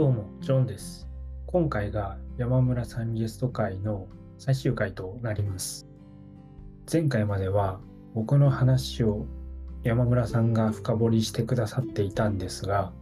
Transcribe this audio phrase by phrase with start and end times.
[0.00, 1.06] どうも、ジョンです。
[1.44, 5.86] 今回が山村さんゲスト会の最終回となります。
[6.90, 7.80] 前回までは
[8.14, 9.26] 僕の話を
[9.82, 12.94] 山村さんが深掘りしてくださっていたんですが、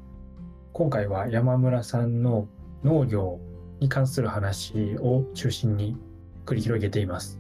[0.73, 2.49] 今回は山村さんの
[2.83, 3.39] 農業
[3.79, 5.97] に関する話を中心に
[6.47, 7.39] 繰り広げています。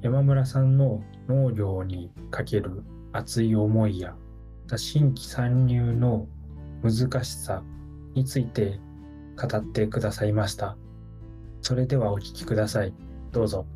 [0.00, 4.16] 山村さんの農業にかける熱い思いや
[4.76, 6.26] 新規参入の
[6.82, 7.62] 難しさ
[8.14, 8.80] について
[9.36, 10.76] 語ってくださいました。
[11.62, 12.94] それではお聞きください。
[13.32, 13.66] どうぞ。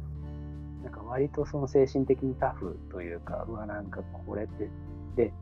[0.83, 4.71] なんか割とその精神的にタフというか、うわ、なんかこれって、
[5.17, 5.33] で、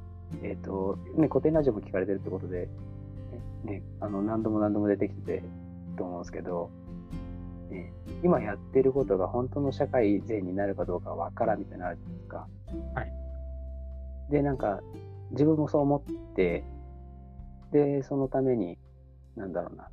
[0.42, 2.68] えっ、と、ね、古典ラジオも聞かれてるってことで、
[3.64, 5.42] ね、ねあの何度も何度も出てきてて
[5.96, 6.70] と思うんですけど、
[7.70, 7.92] ね、
[8.24, 12.48] 今やってることが本当の社会善になるかどうかわからんみたいなのあるじゃないですか。
[12.94, 13.12] はい。
[14.30, 14.80] で、なんか
[15.30, 16.64] 自分もそう思って、
[17.72, 18.78] で、そのために、
[19.36, 19.88] なんだろうな、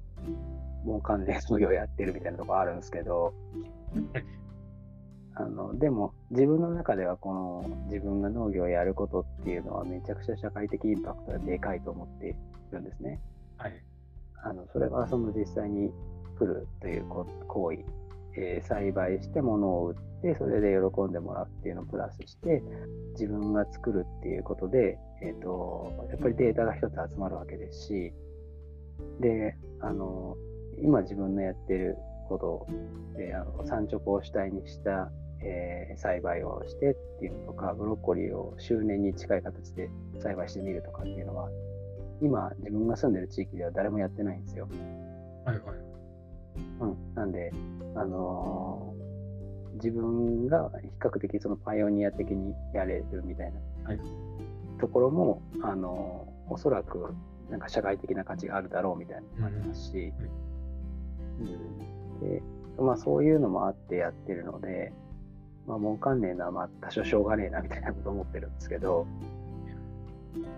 [0.83, 3.33] もう関連農業やってるみたいなとこあるんですけど、
[5.35, 12.33] あのでも自分の中ではこの自分が農業をやることっていうのはめちゃくちゃ社会的インパクトがでかいと思ってい
[12.71, 13.21] るんですね。
[13.57, 13.73] はい。
[14.43, 15.91] あのそれはその実際に
[16.39, 17.77] 来るというこ行為、
[18.35, 22.63] えー栽培して物を売ってそれで喜んでもらうっていうのをプラスして
[23.13, 28.13] 自分が作るっていうことで、えー、とやっぱりデータが一つ集まるわけですし
[29.19, 30.35] であの
[30.81, 31.97] 今自分のやってる
[32.29, 32.67] こと
[33.17, 41.49] であの産直を主体にした、えー栽培をしてっていうのとかブロッコリーを周年に近い形で栽培してみるとかっていうのは
[42.21, 44.67] 今自分が住んでる地域では誰もやってないんですよ。
[45.45, 45.87] はいはい。
[46.81, 47.51] うん、なんで、
[47.95, 49.07] あのー
[49.77, 53.99] 自分が比較的そのパイオニア的にやれるみたいな、はい
[54.79, 57.13] ところも、あのーおそらく
[57.49, 60.13] なんか社会的な価値があるだろうみたいなのもありますし、
[61.39, 61.47] うん。
[62.19, 62.41] で
[62.79, 64.93] まあ、そういうのもあってやってるので、
[65.65, 69.07] まあ、儲かんねえのはまあ多少しょうがねえなみたいなこと思ってるんですけど、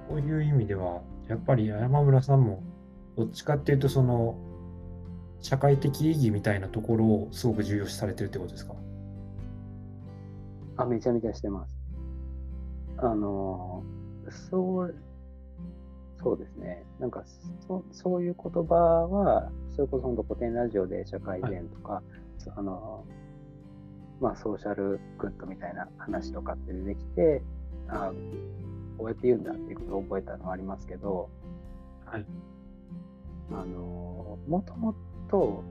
[0.10, 2.62] こういう意味では、やっぱり山村さんも、
[3.16, 4.36] どっちかっていうと、その、
[5.40, 8.74] 社会的意義みたいなところをすごく重要視されてるってことですか？
[10.76, 11.78] あ、めちゃめちゃしてます。
[12.98, 14.96] あのーそう、
[16.22, 16.84] そうですね。
[17.00, 17.24] なんか、
[17.68, 22.02] そそういう言葉は、それこそ本当古典ラジオで社会善とか、
[22.38, 27.42] そあのーまあ、ソーシャルグッドみたいな話とかって出てきて、
[27.88, 28.12] あ
[28.98, 31.30] こうやって言うんだっていうことを覚えたのはありますけど、
[32.06, 32.26] はい。
[33.52, 34.96] あのーもとも
[35.30, 35.64] と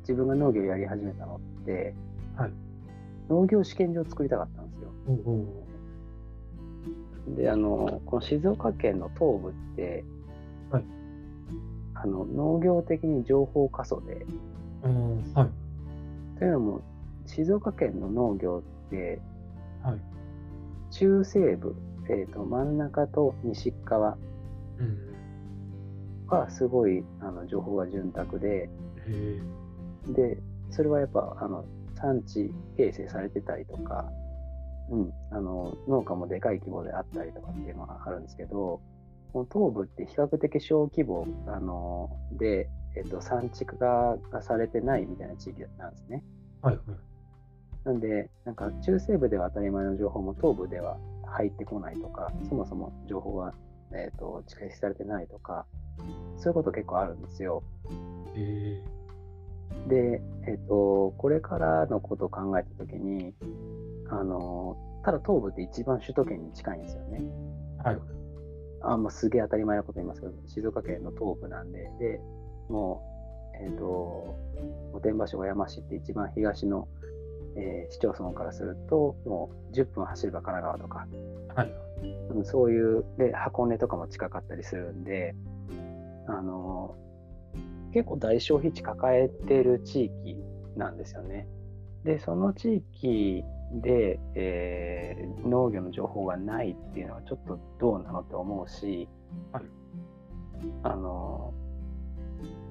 [0.00, 1.94] 自分が農業をやり始めたのって、
[2.36, 2.52] はい
[3.28, 4.90] 農業試験場を作りたかったんですよ。
[5.06, 5.69] おお
[7.28, 10.04] であのこの静岡県の東部って、
[10.70, 10.84] はい
[12.02, 14.24] あの農業的に情報過疎で
[14.82, 16.38] うん、はい。
[16.38, 16.80] というのも
[17.26, 19.20] 静岡県の農業って
[19.82, 20.00] はい。
[20.90, 21.76] 中西部、
[22.08, 24.16] えー、と真ん中と西側
[24.78, 24.98] うん。
[26.26, 28.70] はすごいあの情報が潤沢で。
[30.08, 30.38] で
[30.70, 31.64] それはやっぱあの
[31.96, 34.10] 産地形成されてたりとか、
[34.90, 38.80] うん、あの農家もでかい規模であったりとかっていうのがあるんですけど
[39.32, 43.76] この東部って比較的小規模あので、えっと、産地化
[44.32, 46.24] がされてないみたいな地域なんですね。
[46.60, 46.84] はいはい。
[47.84, 53.54] なんでなんか中西部では当たり前の情報も東部では入ってこないとかそもそも情報が、
[53.92, 55.64] えっと蓄積されてないとか
[56.36, 57.62] そういうこと結構あるんですよ。
[58.34, 59.00] へえ。
[59.88, 63.34] で、えっと、これからのことを考えたときに、
[64.10, 67.22] あの、ただ東部って一番首都圏に近いんですよね。
[67.82, 67.98] はい。
[68.82, 72.20] あまあ、すげえ当たり前なこと言いますけど、静岡県の東部なんで、で、
[72.68, 73.02] も
[73.54, 74.36] う、えっ、と、
[74.92, 76.88] 御殿場市小山市って一番東の、
[77.56, 81.06] えー市町村からすると、もう10分走れば神奈川とか、
[81.54, 81.72] はい。
[82.34, 85.34] うんそういう、で、箱根とかも近かったりするんで、
[86.26, 86.96] あの、
[87.92, 90.36] 結構大消費地抱えてる地域
[90.76, 91.48] なんですよね。
[92.04, 93.44] で、その地域
[93.82, 99.08] で、えー農業の情報がないっていうのはちょっとどうなのって思うし、
[99.52, 99.64] はい。
[100.82, 101.52] あの、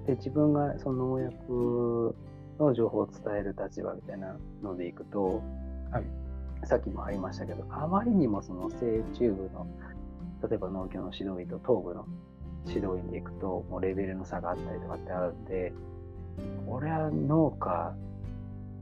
[0.06, 2.16] で、自分がその農薬
[2.60, 5.42] の情報を伝える立場みたいなのでいくと、
[5.92, 6.68] はい。
[6.68, 9.68] さっきもありましたけど、あまりにもその西中部の、
[10.48, 12.06] 例えば農協の指導員と東部の
[12.68, 15.74] 指導員でいくと、もうレベルの差があったりとかってあるんで、
[16.68, 17.96] これは農家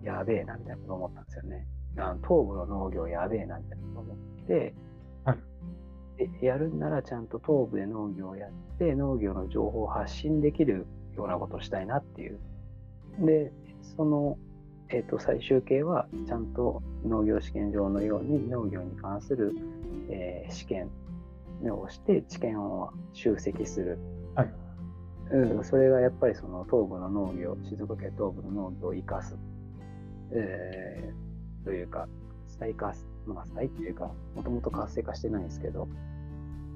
[0.04, 1.68] やべえなみたいなこと思ったんですよね。
[1.98, 4.18] あの東部の農業やべえなみたいなこと思っ
[4.48, 4.74] て、
[5.26, 5.38] はい
[6.18, 12.40] ででやるんならちゃんと東部で農業をやって農業の情報を発信できるようなことをしたいなっていう。
[13.20, 13.52] で、
[13.96, 14.38] その、
[14.90, 19.56] えー、と最終形はちゃんと農業試験場のように農業に関する、
[20.10, 20.90] えー試験
[21.64, 24.00] をして知見を集積する。
[24.36, 24.54] はい
[25.32, 29.36] うん、それがやっぱりその東部の農業、静岡県東部の農業を生かす、
[30.31, 31.27] えー
[31.68, 32.07] というか、
[32.47, 35.89] 再活、まあ再っていうか、もともと活性化してないんですけど、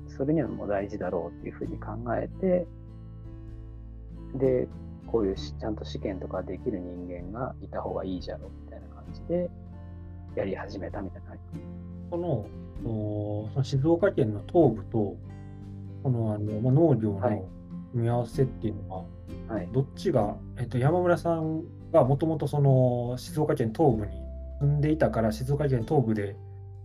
[0.10, 2.68] それにはもう大事だろうっていうふうに考えて、
[4.36, 4.68] で、
[5.08, 9.50] こういうしちゃんと試験とかできる人間がいた方がいいじゃろうみたいな感じで、
[10.36, 11.38] やり始めたみたいな。
[12.10, 12.46] この
[12.84, 15.16] おその静岡県の東部と
[16.04, 17.48] このあの、まあ、農業はいの
[17.94, 19.06] 組み合わせっていうのは、
[19.56, 19.70] はい。
[19.72, 24.22] どっちが、えっと、山村さんがもともとその静岡県東部に
[24.60, 26.36] 住んでいたから静岡県東部で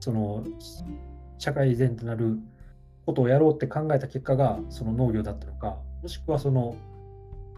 [0.01, 0.45] その
[1.39, 2.39] 社会依然となる
[3.05, 6.77] ことをやろうって考えた結果がその農業だったのかもしくはその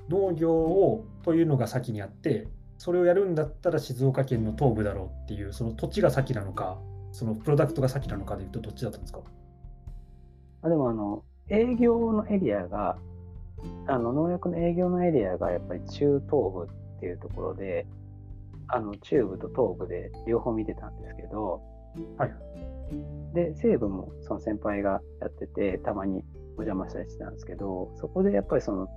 [0.08, 2.48] 農業をというのが先にあって
[2.78, 6.78] それをやるんだったら静岡県の東部だろうっていうその土地が先なのか
[7.12, 9.20] そのプロダクトが先なのかでいうとどっちだったんですか？
[10.62, 12.98] あでもあの、営業のエリアが、
[13.86, 16.68] あの農薬の営業のエリアがやっぱり中東部
[16.98, 17.86] っていうところで、
[18.68, 21.62] あの中部と東部で両方見てたんですけど、
[22.18, 22.32] はい
[23.34, 26.24] で、西部もその先輩がやってて、たまに
[26.56, 28.88] お邪魔したりしてたんですけど、そこでやっぱりその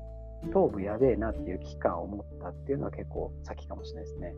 [0.48, 4.36] 東部やべえなっていう危機感を持ったっていうのは結構先かもしれないですね。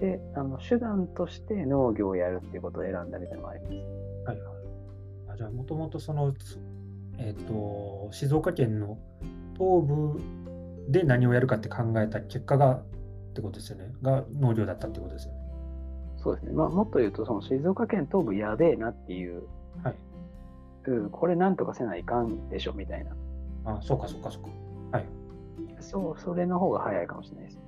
[0.00, 3.74] で、あの手段として農業をやるっていうことを選んだみたいなのがあります。
[4.26, 4.56] はいはい。
[5.34, 6.58] あじゃあ、もともとその、つ
[7.18, 8.98] えっ、と、静岡県の
[9.54, 10.20] 東部
[10.88, 12.82] で何をやるかって考えた結果が
[13.32, 13.92] ってことですよね。
[14.02, 15.38] が農業だったってことですよね。
[16.16, 16.52] そうですね。
[16.52, 19.42] まあ、もっと言うと、その静岡県東部やべえなっていう、
[19.82, 19.94] はい。
[20.86, 23.12] うん、これなんとかせないかんでしょみたいな。
[23.64, 24.48] あ、そうかそうかそうか。
[24.98, 25.06] はい。
[25.80, 27.60] そう、それの方が早いかもしれないです。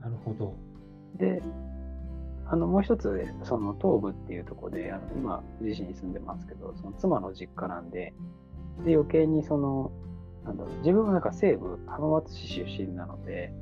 [0.00, 0.54] なるほど。
[1.16, 1.42] で、
[2.48, 8.14] あの、もう一つ、その東部っていうところで、あの今、自身に住んでますけど、その妻の実家なんで、
[8.84, 9.90] で、余計にその、
[10.46, 13.52] なんだろう、自分はなんか西部、浜松市出身なので、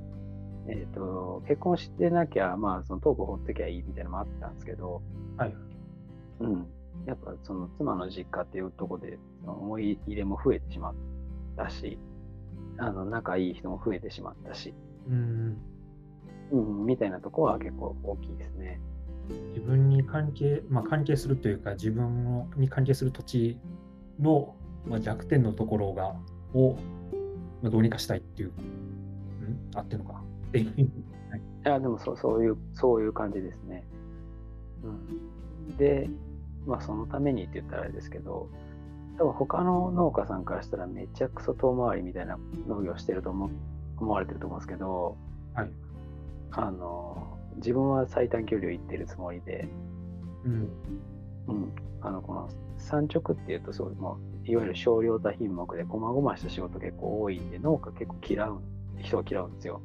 [0.68, 5.02] えっ、と、結婚してなきゃ、まあ、その東部放ってきゃいいみたいなのもあったんですけど、
[5.36, 5.54] はい。
[6.40, 6.66] うん。
[7.06, 10.94] やっぱその妻の実家っていうところで思い入れも増えてしまっ
[11.56, 11.98] たし、
[12.78, 14.74] あの仲いい人も増えてしまったし、
[15.08, 15.58] うん。
[16.52, 18.80] うん、みたいなところは結構大きいですね。
[19.54, 23.58] 自分に関係、まあ、関係するというか、自分のに関係する土地
[24.20, 24.54] の、
[24.86, 26.14] まあ、弱点のところが、
[26.54, 26.76] を、
[27.62, 28.52] まあ、どうにかしたいっていう、
[29.42, 30.22] うん、あってるのか。
[30.48, 33.84] っていういや、でもそうそういう、そういう感じですね。
[34.82, 35.76] うん。
[35.76, 36.08] で、
[36.66, 38.48] まあそのためにって言ったらあれですけど、
[39.18, 43.50] 多分他の農家さんからしたらめちゃくそ遠回りみたいな農業してると思
[43.98, 45.16] 思われてると思うんですけど、
[45.54, 45.70] はい。
[46.50, 49.66] あの、自分は最短距離を行ってるつもりで、
[50.44, 50.68] うん。
[51.48, 58.60] うん、あのこの産直っていうとそうもういわゆる少量多品目で細々した仕事結構多いんで農家結構嫌う
[59.02, 59.80] 人が嫌うんですよ。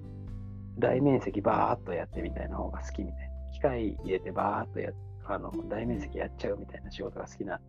[0.78, 3.30] 大面積バーっとやってみたいな方が好きみたいな。
[3.54, 4.92] 機械入れてバーっとや
[5.26, 7.60] あの大面積やっちゃうみたいな仕事が好きな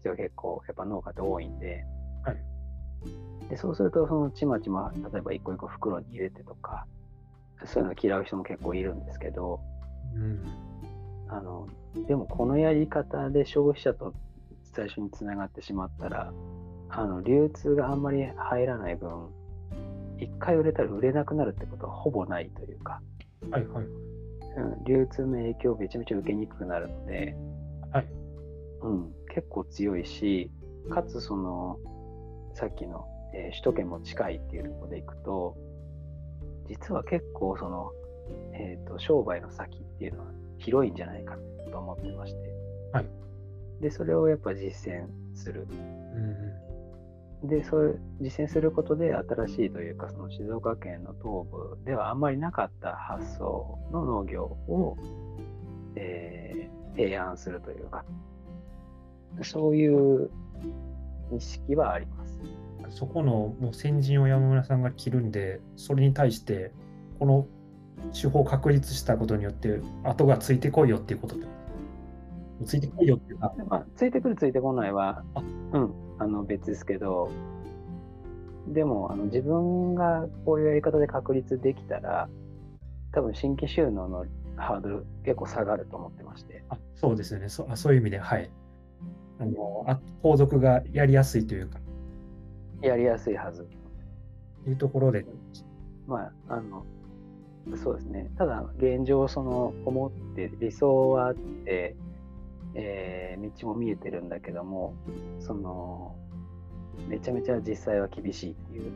[0.00, 1.84] 人が結構やっぱ農家って多いんで,、
[2.24, 3.48] はい。
[3.48, 6.86] でそうするとそのちまちま例えば一個一個袋に入れてとか
[7.64, 9.60] そういうの嫌う人も結構いるんですけど、
[10.14, 10.44] うん。
[11.28, 11.68] あの
[12.08, 14.14] でもこのやり方で消費者と
[14.74, 16.32] 最初につながってしまったら
[16.88, 19.28] あの流通があんまり入らない分
[20.18, 23.00] 一回売れたら売れなくなるってことはほぼないというか、
[23.50, 23.84] はいはい。
[24.56, 27.34] うん、流通の影響をめちゃめちゃ受けにくくなるので、
[27.92, 28.06] はい。
[28.82, 30.50] うん、結構強いし
[30.90, 31.78] かつその
[32.54, 35.56] さっきの、えー首都圏も近いっていうところでいくと
[36.68, 37.92] 実は結構その、
[38.52, 40.26] えー、と商売の先っていうのは
[40.58, 41.36] 広いんじゃないか
[41.70, 42.38] と思ってまして、
[42.92, 43.06] はい
[43.80, 45.66] でそれをやっぱ実践する
[47.42, 47.48] うん。
[47.48, 54.96] でそういう実践することで新しいというかその静岡県の東部ではあんまりなかった発想の農業を、
[55.96, 58.04] えー提案するというか
[59.42, 60.30] そういう
[61.36, 62.38] 意識はあります。
[62.90, 66.72] そこのもう先陣を山村さんが切るんで、それに対して、
[67.20, 67.46] この
[68.12, 71.46] 手法を確立したことによって、後がついてこいよっていうことで。
[72.64, 75.40] ついてこいよってまあ、ついてくるついてこないはあ、
[75.72, 77.30] うん、あの別ですけど、
[78.68, 82.28] でもあの自分がこういうやり方で確立できたら、
[83.12, 84.26] 多分新規収納の
[84.56, 87.76] ハードル結構下がると思ってまして、あそうですよねそあ。
[87.76, 88.50] そういう意味で、はい。
[89.38, 91.80] あのあ後続がやりやすいというか、
[92.82, 93.66] やりやすいはず。
[94.66, 95.24] いうところで、
[96.06, 96.84] まあ、あの、
[97.76, 98.30] そうですね。
[98.36, 101.96] ただ、現状、その、思って、理想はあって、
[102.74, 104.94] えー道も見えてるんだけども、
[105.38, 106.14] その、
[107.08, 108.92] めちゃめちゃ実際は厳しいっていう。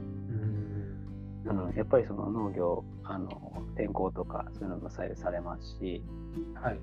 [1.46, 6.02] うん、うん、やっぱりその農業、あの、天候とか、そういうのも左右されますし、
[6.54, 6.78] はい。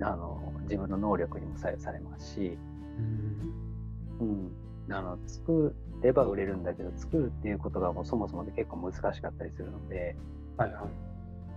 [0.00, 2.56] あの、自分の能力にも左右されますし、
[2.98, 3.56] うん、
[4.20, 10.16] うん、あの作れば売れるんだけど作るっていうことがもうそもそもで結構難しかったりするので,、
[10.56, 10.82] はいはい。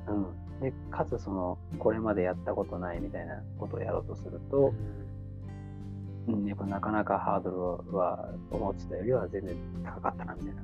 [0.09, 4.73] うん、でかつそのこれまでやったことないみたいなことをやろうとすると、
[6.27, 10.61] うん、やっぱなかなかハードルは思ってたよりは全然高かったなみたいな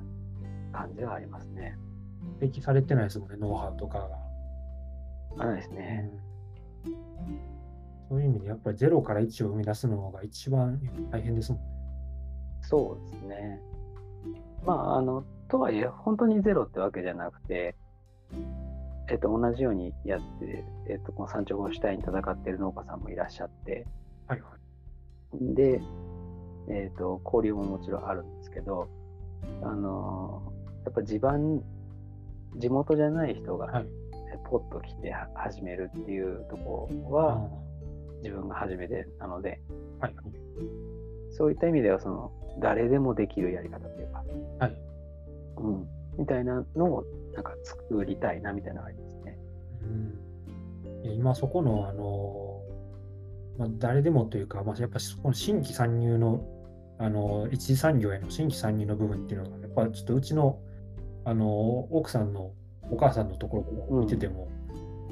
[0.72, 1.76] 感じはありますね。
[2.40, 4.08] 提起されてないですもんね、ノウハウとかが。
[5.38, 6.10] あないですね。
[8.08, 11.66] そういう意味で、やっぱり0から1を生み出すのが一番大変ですもんね。
[12.62, 13.60] そうですね。
[14.64, 17.76] まあ、あの、とはいえ、本当にゼロってわけじゃなくて、
[19.08, 23.86] えっと、同じようにやって、えっと、この山頂シュタイン戦っている農家さんもいらっしゃって、
[24.26, 24.48] はいは
[25.40, 25.54] い。
[25.54, 25.80] で、
[26.68, 28.88] えっと、交流ももちろんあるんですけど、
[29.62, 30.52] あの、
[30.84, 31.62] やっぱ地盤、
[32.56, 33.86] 地元じゃない人が、はい
[34.34, 37.48] えポッと来ては始めるっていうとこは、
[38.22, 39.60] 自分が初めてなので、
[40.00, 40.24] はいはい。
[41.30, 44.24] そういった意味では、その、誰でもできるやり方というか、
[44.58, 44.76] はい。
[45.58, 47.04] うん、みたいなのを
[47.36, 49.38] なんか作りたいなみたいなのがありますね。
[49.82, 51.12] うん。
[51.14, 52.62] 今そこの、あの
[53.58, 56.44] まあ、誰でもというか、まあ、やっぱそこの新規参入の、
[56.98, 60.58] あの一次産業への新規参入の部分っていうのが、やっぱちょっとうちの、
[61.24, 62.52] あの奥さんの
[62.90, 63.58] お母さんのとこ
[63.90, 64.48] ろを見てても、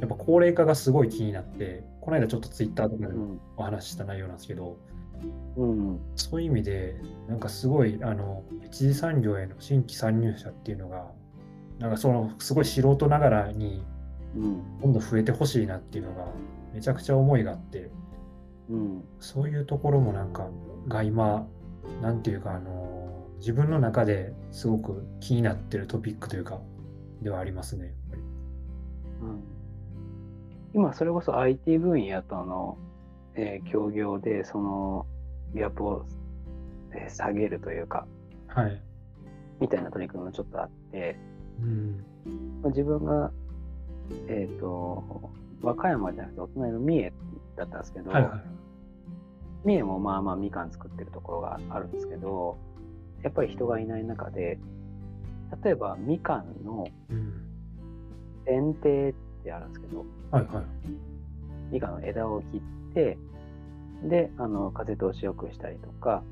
[0.00, 3.40] やっぱ高齢化がすごい気になって、この間ちょっとツイッターとかでもうん。
[3.56, 4.78] お話しした内容なんですけど、
[5.56, 6.00] うん。
[6.16, 6.96] そういう意味で、
[7.28, 11.12] なんかすごい、あの、一次産業への新規参入者っていうのが、
[11.78, 13.84] なんかその、すごい素人ながらに、
[14.36, 16.26] うんどんどん増えてほしいなっていうのが、
[16.72, 17.90] めちゃくちゃ思いがあって、
[18.68, 20.48] うんそういうところもなんか、
[20.88, 21.46] が今、
[22.00, 26.60] なんていうか、あの、自分の中ですごく気になってるトピックというか、
[27.22, 28.22] ではありますね、やっぱり。
[29.22, 29.44] うん
[30.74, 32.76] 今それこそ IT 分野との、
[33.36, 35.06] えー協業でその
[35.54, 36.06] ギャップを、
[36.92, 38.06] えー下げるというか
[38.48, 38.82] はい。
[39.60, 41.16] みたいな取り組みもちょっとあって、
[41.60, 42.04] うん。
[42.62, 43.30] まあ自分が
[44.28, 45.30] えっ、と
[45.62, 47.12] 和歌山じゃなくてお隣の三重
[47.56, 48.42] だったんですけど、はいはい。
[49.64, 52.58] 三重もまあまあみかん作ってるところがあるんですけど
[53.22, 54.58] やっぱり人がいない中で
[55.64, 57.40] 例えばみかんのうん。
[58.46, 60.64] 剪定ってあるんですけどはいはい。
[61.70, 63.18] みかんの枝を切って
[64.04, 66.22] であの風通しよくしたりとか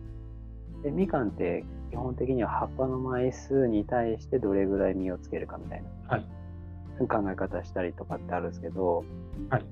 [0.83, 6.27] でみかんって基本的には葉っぱの枚数に対してどれぐらい実をつけるかみたいなはい。
[7.07, 9.05] 考え方したりとかってあるんですけど、
[9.51, 9.65] はい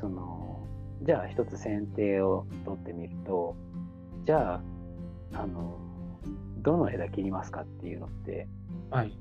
[0.00, 0.64] その
[1.02, 3.54] じゃあ一つ剪定を取ってみると
[4.24, 4.60] じゃあ
[5.32, 5.78] あの
[6.62, 8.48] どの枝切りますかっていうのって
[8.90, 9.16] はい。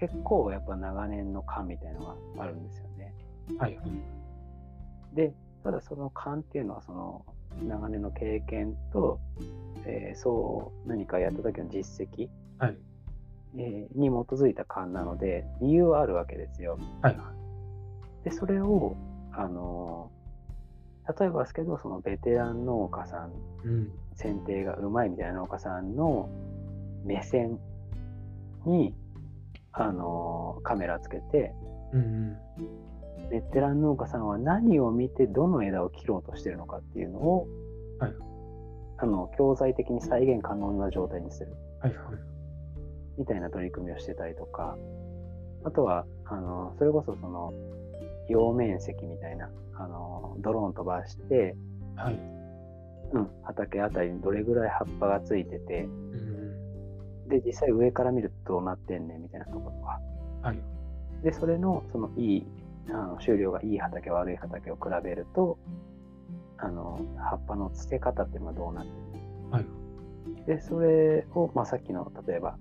[0.00, 2.06] 結構やっぱ長年の勘みたいなの
[2.36, 3.14] があるんですよね。
[3.58, 3.86] はいはい。
[5.14, 5.32] で
[5.62, 7.24] ただその勘っていうのはその
[7.62, 9.20] 長年の経験と、
[9.86, 12.76] えーそう何かやった時の実績、はい。
[13.56, 16.78] えーに基づいた勘なので理由はあるわけですよ。
[17.02, 17.32] はいは
[18.24, 18.96] でそれを
[19.32, 20.10] あの
[21.18, 23.68] 例えばですけどそのベテラン農家さんい。
[23.68, 23.92] うん。
[24.16, 26.28] 剪定がうまいみたいな農家さんの
[27.04, 27.58] 目線
[28.64, 28.94] に
[29.72, 31.52] あのカメラつけて
[31.92, 32.04] うんう
[33.24, 33.28] ん。
[33.30, 37.63] ベテラン農家さんは何を見てどの枝を切ろうとしてるのかっていうのを、はい
[38.98, 42.14] あの教材的に再現可能な状態にするはいはい。
[43.18, 44.76] みたいな取り組みをしてたりとか
[45.64, 47.52] あとはあのそれこそその
[48.28, 51.56] 葉面積みたいなあのドローン飛ばして、
[51.96, 52.20] はい。
[53.12, 57.28] うん、畑あたりにどれぐらい葉っぱがついててうん。
[57.28, 60.00] で実際上から見るとどうなってんねんみたいなところとか
[60.42, 60.58] はい。
[61.22, 62.46] でそれのそのいい
[62.88, 65.58] あの収量がいい畑悪い畑を比べると
[66.64, 68.96] あの葉っぱの付け方っていうのがどうなってる
[69.50, 69.66] はい。
[70.46, 72.56] でそれを、まあ、さっきの例えば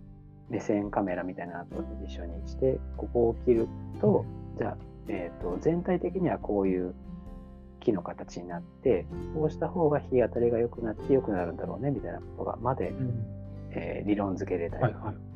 [0.50, 3.68] 目線カメラみたいなのと一緒にしてここを切る
[4.02, 4.26] と
[4.58, 6.94] じゃあ、えー、と全体的にはこういう
[7.80, 13.26] 木の形になってこうした方が日当たりが良くなって良くなるんだろうねみたいなことがまで、うん。
[13.72, 15.16] えー理論付けれたりはいはい。
[15.16, 15.34] うん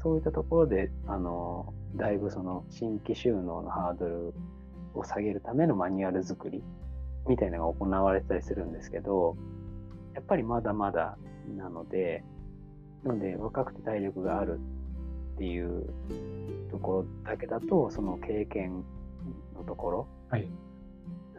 [0.00, 4.34] そういったところで、あの、だいぶその新規収納のハードル
[4.94, 6.62] を下げるためのマニュアル作り
[7.28, 9.36] みたいなのが行われてたりするんですけど、
[10.14, 11.18] やっぱりまだまだ
[11.56, 12.24] なので、
[13.04, 14.58] なので若くて体力がある
[15.34, 15.86] っていう
[16.70, 18.84] ところだけだと、その経験
[19.54, 20.48] のところ、はい。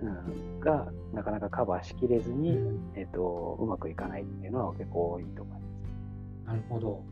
[0.01, 2.57] うん、がなかなかカバーしきれずに、
[2.95, 6.47] えっとうまくいかないっていうのは結構多いと思います。
[6.47, 7.03] なるほど。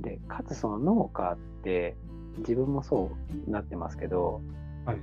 [0.00, 1.96] でかつその農家って
[2.38, 3.10] 自分もそ
[3.46, 4.40] うなってますけど、
[4.86, 4.96] はい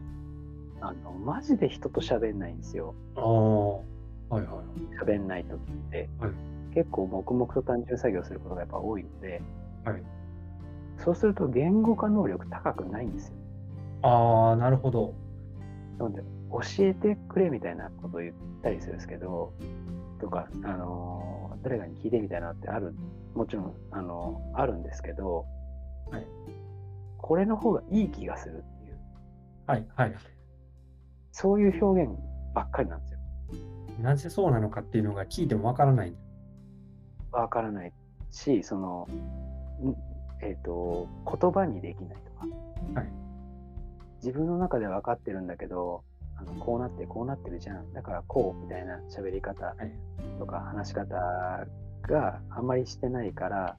[0.82, 3.24] あのマジで人と喋んないんですよああ。
[4.36, 4.64] はいは
[5.00, 5.04] い。
[5.04, 6.32] 喋んない時って、はい
[6.74, 9.42] 結構黙々と単純作業することがやっぱ多いので、
[9.84, 10.02] はい
[10.98, 13.34] そうすると言語化能力高くないんですよ
[14.04, 15.14] ああ、なるほど。
[16.00, 18.34] なので教えてくれみたいなことを言っ
[18.64, 19.52] たりするんですけど
[20.22, 22.94] とか、あの誰かに聞いてみたいなってある
[23.36, 25.46] もちろん、あのあるんですけど、
[26.10, 26.26] はい
[27.18, 29.00] これの方がいい気がするっていう
[29.68, 30.16] はいはい。
[31.32, 32.12] そういう表現
[32.54, 33.20] ばっかりなんですよ。
[34.02, 36.14] なぜそうなのかっていうのが聞いてもわからない。
[37.32, 37.94] わからない
[38.32, 39.08] し、その、
[39.82, 39.96] ん
[40.44, 43.00] えっ、と、言葉にできないとか。
[43.00, 43.22] はい
[44.22, 46.04] 自分の中で分かってるんだけど、
[46.38, 47.92] あのこうなってこうなってるじゃん。
[47.92, 51.16] だからこうみたいな喋り方いとか話し方
[52.04, 53.78] があんまりしてないから、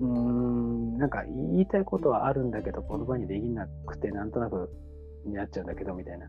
[0.00, 4.70] うーん、なんか言いたいことはあるんだけど言葉にできなくてなんとなく
[5.24, 6.28] になっちゃうんだけどみたいな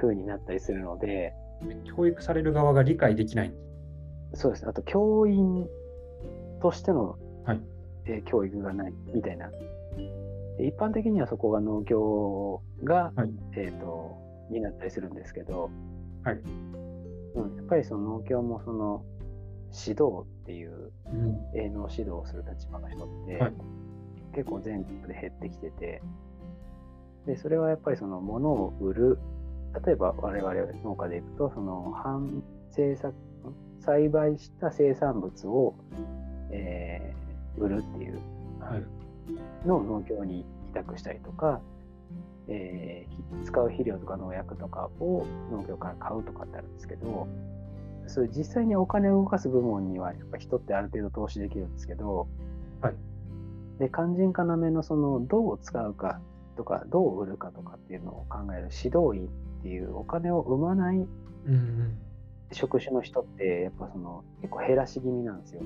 [0.00, 1.34] 風になったりするので、
[1.96, 3.54] 教育される側が理解できない。
[4.34, 4.68] そうです。
[4.68, 5.66] あと、教員
[6.60, 7.60] としての、はい
[8.06, 9.50] えー教育がないみたいな。
[10.56, 14.16] で一般的にはそこが農協が、はいえっ、と、
[14.50, 15.70] になったりするんですけど、
[16.24, 16.40] はい
[17.34, 19.04] うん、やっぱりその農協もその
[19.86, 21.58] 指導っていううん。
[21.58, 23.52] 営農指導をする立場の人って、はい
[24.34, 26.02] 結構全国で減ってきてて、
[27.26, 29.18] で、それはやっぱりその物を売る、
[29.84, 33.14] 例えば我々農家でいくと、その販生作、
[33.80, 35.74] 栽培した生産物を、
[36.50, 37.18] えー
[37.60, 38.20] 売るっていう
[38.60, 39.66] はい。
[39.66, 41.60] のを農協に委託したりとか、
[42.46, 47.26] えーひ使う肥料とか農薬とかを農協から買うとかってあるんですけど、
[48.06, 52.28] そういう実際にお金を動かす部門にはやっぱ人ってある程度投資できるんですけど、
[52.80, 52.94] はい
[53.78, 56.20] で肝心要のそのどう使うか
[56.58, 61.06] とかどう売るかとかっていうのを考える指導員っていうお金を生まない。
[62.50, 65.60] 職種の人ってやっぱその結構減らし気味なんですよ。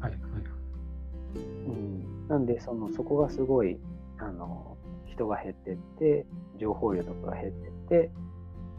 [0.00, 0.20] はいはい。
[1.36, 3.78] うん、なんでそのそこがすごい
[4.18, 6.26] あの人が減ってって
[6.58, 8.10] 情報量とかが減ってって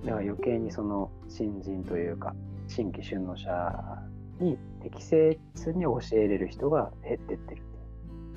[0.05, 2.33] だから余計にその新人というか
[2.67, 4.01] 新規就農者
[4.39, 5.37] に適切
[5.75, 7.61] に教えれる人が減ってってる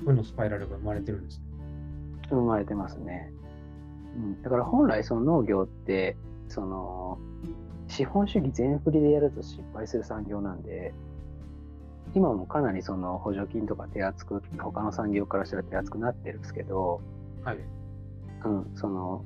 [0.05, 1.52] 負のスパイラルが生まれてるんですね。
[2.35, 3.31] 生まれてますね、
[4.15, 6.17] うん、だから本来その農業って
[6.49, 7.17] その
[7.87, 10.93] 資本主義全振りでやると失敗する産業なんで
[12.15, 17.01] 今もかなりその補助金とか手厚く他の産業からしたら手厚くなってるんですけど、
[17.43, 17.57] はい。
[18.45, 19.23] うん、その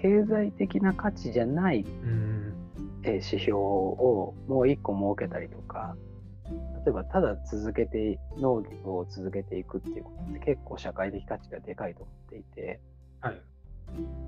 [0.00, 2.54] 経済的な価値じゃない、うん。
[3.02, 5.96] えー指標をもう一個設けたりとか
[6.84, 12.80] 例えばただ続けて農業を続けていくっていうことって結構社会的価値がでかいと思っていて、
[13.20, 13.40] はい。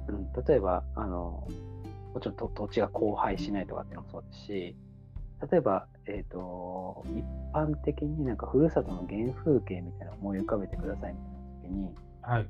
[0.08, 1.46] うん、例えばあの
[2.14, 4.76] もちろんと土地が荒廃しないとかっていうのもそうですし
[5.50, 12.48] 例えば、えー、と一般的になんかふるさとの原風景みたいな思い浮かべてくださいみたいな時にはい。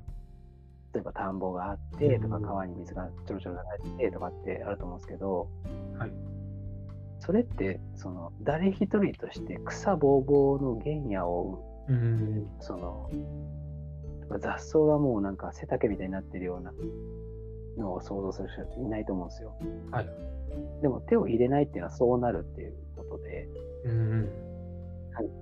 [0.95, 2.43] 例えば田んぼがあってとかうん。
[2.43, 5.49] 川に水がちょろちょろ流れててとかってあると思うんですけど、
[5.99, 6.32] はい
[7.24, 12.48] それってその誰一人として草ぼうぼうの原野をうん。
[12.61, 13.11] その
[14.40, 16.72] 雑草がもうなんか背丈みたいになってるような
[17.76, 19.54] のを想像する人いないと思うんですよ。
[19.92, 20.06] はい。
[20.82, 23.48] でも手を入れないっていうのはそうなるっていうことで
[23.85, 24.28] うん。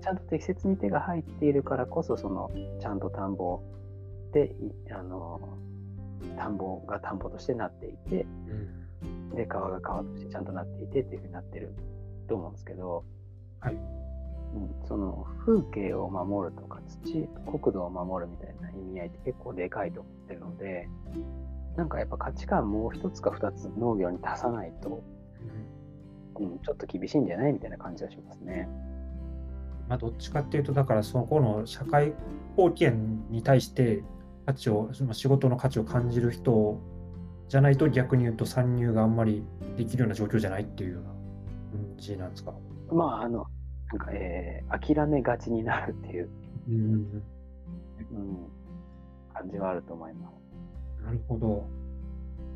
[0.02, 3.62] ちゃんと適切に手が入っているからこそそのちゃんと田んぼ
[4.34, 5.40] でいあの
[6.36, 8.89] 田んぼが田んぼとしてなっていてうん。
[9.34, 11.74] で川が川としてちゃんとなっていてっていうふうになってる
[12.28, 13.04] と思うんですけど、
[13.60, 13.74] はい。
[14.52, 20.88] うん、その風景を守るとか土国土を守るみたいな意味合いって結構でかいと思ってるので
[21.76, 25.04] なんかやっぱ価値観もう一つか二つ農業に足さないと、
[26.40, 28.68] うん、ちょっと厳しいんじゃないみたいな感じがしますね。
[29.88, 32.14] まあ、どっちかっていうと、だからそこの社会
[32.56, 34.04] 貢献に対して
[34.46, 36.80] 価値を、仕事の価値を感じる人
[37.50, 39.44] じゃないと逆に言うと参入があんまり
[39.76, 42.54] できるような状況じゃないっていうような感じなんですか？
[42.92, 43.44] まああの
[43.92, 46.30] なんか、えー諦めがちになるっていう、
[46.68, 46.74] うん。
[46.74, 47.22] うん、
[49.34, 51.04] 感じはあると思います。
[51.04, 51.66] なるほど。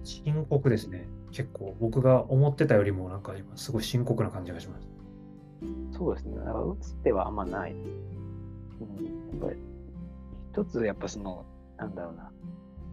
[0.05, 1.09] 深刻ですね。
[1.33, 4.87] 結構僕が思ってたよりもなんか今すごい深刻な感じがします。
[5.91, 6.37] そうですね。
[6.37, 7.73] だから打つ手はあんまない。
[7.73, 7.79] うん、
[9.41, 9.59] やっぱり
[10.53, 11.45] 一つやっぱその、
[11.79, 12.31] なんだろうな、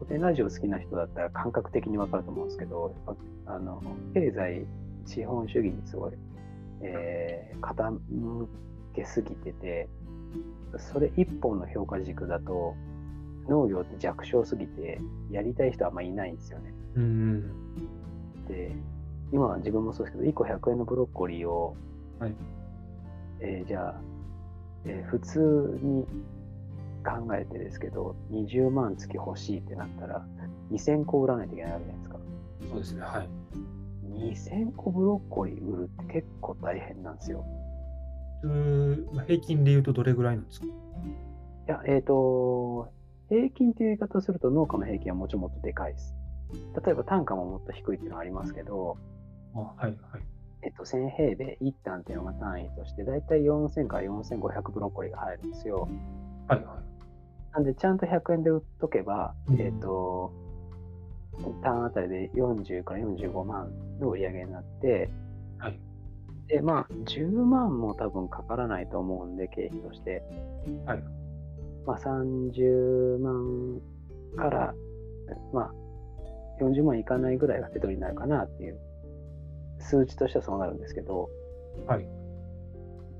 [0.01, 3.83] 古典ラジオ好きな人だったら感覚的にわかると思うんですけど、やっぱあの
[4.15, 4.65] 経済、
[5.05, 6.13] 資本主義にすごい、
[6.81, 8.47] えー、傾
[8.95, 9.87] けすぎてて、
[10.79, 12.73] それ一本の評価軸だと、
[13.47, 16.73] 農業って弱小すぎて、やりたい人はあんまりいないんですよね。
[16.95, 17.41] うん。
[18.47, 18.75] で、
[19.31, 21.75] 今は自分もそうですけど、1個100円のブロッコリーを、
[22.17, 22.33] はい。
[23.39, 24.01] えーじゃあ、
[24.85, 26.07] えー普通に
[27.01, 30.25] 考えてですけど、20万月欲しいってなったら、
[30.71, 32.19] 2000個売らないといけないわけじゃないですか。
[32.69, 33.01] そうですね。
[33.01, 33.29] はい。
[34.31, 37.43] 2000個ブロッコリー売るって結構大変なんですよ。
[38.41, 40.65] 普通まあ平均で言うとどれぐらいなんですか？
[40.67, 40.69] い
[41.67, 42.91] や、えっ、と、
[43.29, 46.15] 平均っていう言い方をすると農家の平均はもちろんもっとでかいです。
[46.85, 48.97] 例えば単価ももっと低いっていうのはありますけど、
[49.55, 49.95] あはいはい。
[50.63, 55.87] えっと、1000平米1単っていうのが単位として、だいたい4000から4500ブロッコリーが入るんですよ。
[56.47, 56.90] はいはい。
[57.53, 60.31] なんで、ちゃんと100円で売っとけば、うんえっ、と、
[61.63, 65.09] 単あたりで40から45万の売り上げになって、
[65.57, 65.79] はい。
[66.47, 70.23] で、まあ、10万も多分かからないと思うんで、経費として。
[70.85, 71.03] はい。
[71.85, 73.81] まあ、30万
[74.37, 74.73] から、
[75.53, 78.79] まあ、40万いかないぐらいが手取りになるかなっていう、
[79.79, 81.29] 数値としてはそうなるんですけど、
[81.87, 82.20] はい。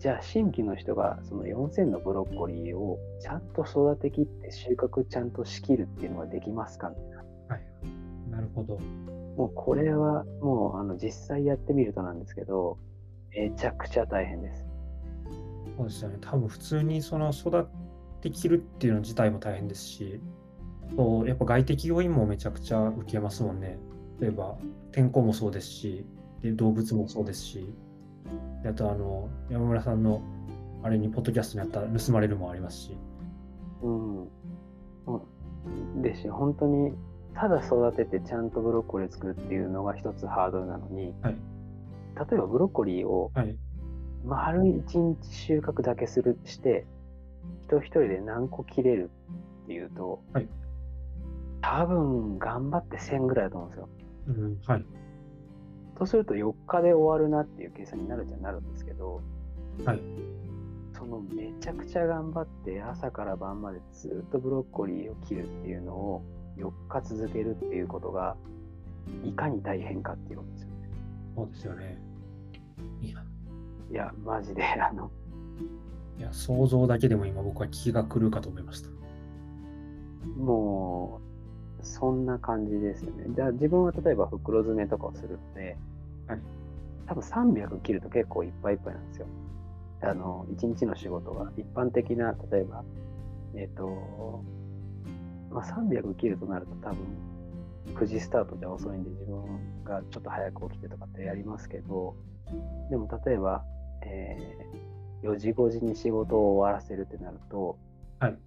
[0.02, 7.18] じゃあ新規の人がその4000のブロッコリーをちゃんと育てきって収穫ちゃんとしきるっていうのができますかみたいな。
[7.50, 8.32] はい。
[8.32, 8.80] なるほど。
[9.38, 12.80] もうこれはもうあの実際やってみるとなんですけど、
[13.30, 14.66] めちゃくちゃ大変です。
[15.78, 16.18] そうですよね。
[16.20, 17.66] 多分普通にその育っ
[18.22, 20.20] てきるっていうの自体も大変ですし、
[20.96, 23.78] そうやっぱ外的要因もめちゃくちゃ受けますもんね。
[24.20, 24.58] 例えば
[24.92, 26.08] 天候もそうですし、
[26.42, 27.72] で動物もそうですし、
[28.64, 30.22] であとあの山村さんの
[30.84, 32.98] あれにポッドキャストにあった盗まれるもありますし、
[33.82, 34.24] うん。
[34.24, 36.94] うんですし、本当に
[37.36, 41.36] ただ育ててちゃんとブロッコリーを作るっていうのが一つハードルなのに、はい
[42.14, 43.58] 例えばブロッコリーをはい。
[44.24, 46.86] 丸一日収穫だけするして、
[47.64, 49.10] 人一人で何個切れる
[49.64, 50.48] っていうと、はい
[51.62, 53.90] 多分頑張って1000ぐらいだと思うんですよ。
[54.28, 54.86] うん、はい。
[56.02, 59.22] とすると4日で終わるなっていう計算になるじゃなるんですけど、
[59.86, 60.02] はい。
[60.98, 66.24] そのめちゃくちゃ頑張って朝から晩までずっとブロッコリーを切るっていうのを
[66.58, 68.36] 4日続けるっていうことが
[69.24, 70.90] いかに大変かっていうことですよね。
[71.36, 72.02] そうですよね。
[73.02, 73.24] いや、
[73.92, 75.12] いや、マジで、あの、
[76.18, 78.90] いや想像だけでも今僕は気が狂うかと思いました。
[80.36, 81.22] も
[81.80, 83.26] う、そんな感じですよね。
[83.36, 85.78] じゃあ自分は例えば袋詰めとかをするので、
[86.32, 86.40] はい
[87.08, 89.28] 多分300切ると結構いっぱいいっぱいなんですよ。
[90.02, 91.52] あの、一日の仕事が。
[91.58, 92.86] 一般的な、例えば、
[93.54, 94.42] えっ、と、
[95.50, 96.98] まあ、300切るとなると多分、
[97.96, 102.16] 9時スタートじゃ遅いんで自分がちょっと早く起きてとかってやりますけど、
[102.90, 103.66] でも例えば、
[104.04, 104.92] えー
[105.24, 107.78] 4時5時に仕事を終わらせるってなると、
[108.20, 108.38] はい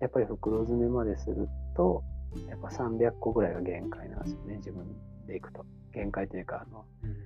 [0.00, 2.04] やっぱり袋詰めまですると、
[2.48, 4.86] やっぱ300個ぐらいが限界なんですよね、自分
[5.26, 5.66] でいくと。
[5.98, 7.16] 限界というか、あのうん、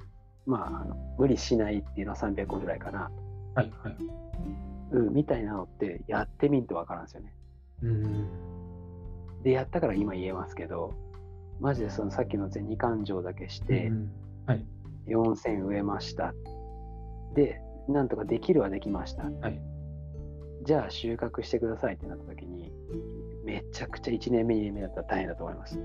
[0.46, 3.10] まああの、無理しないっていうのは300個ぐらいかな、
[3.54, 3.96] はいはい。
[4.92, 7.34] うん、みたいなのってやってみんとわからんですよね。
[7.82, 10.94] うん、で、やったから今言えますけど、
[11.60, 14.10] マジでそのさっきの銭勘定だけしてう、ん
[14.46, 14.64] はい。
[15.06, 16.32] 4000植えました。
[17.34, 19.24] で、なんとかできるはできました。
[19.24, 19.72] はい
[20.64, 22.72] じゃあ収穫してくださいってなった時に、
[23.44, 25.78] めちゃくちゃ1年目、2年目だったら大変だと思います。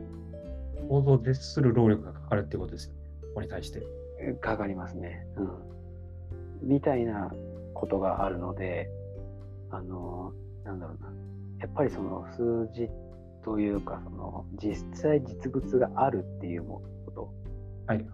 [0.89, 2.99] 想像絶する労力がかかるってことですよね。
[3.21, 3.81] ここに対して。
[4.41, 5.27] かかりますね。
[5.37, 5.43] う
[6.65, 6.69] ん。
[6.69, 7.31] みたいな
[7.73, 8.89] ことがあるので、
[9.69, 11.11] あの、なんだろうな。
[11.59, 12.89] やっぱりその数字
[13.43, 17.33] というか、その実際実物があるっていうもこと、
[17.87, 18.05] はい。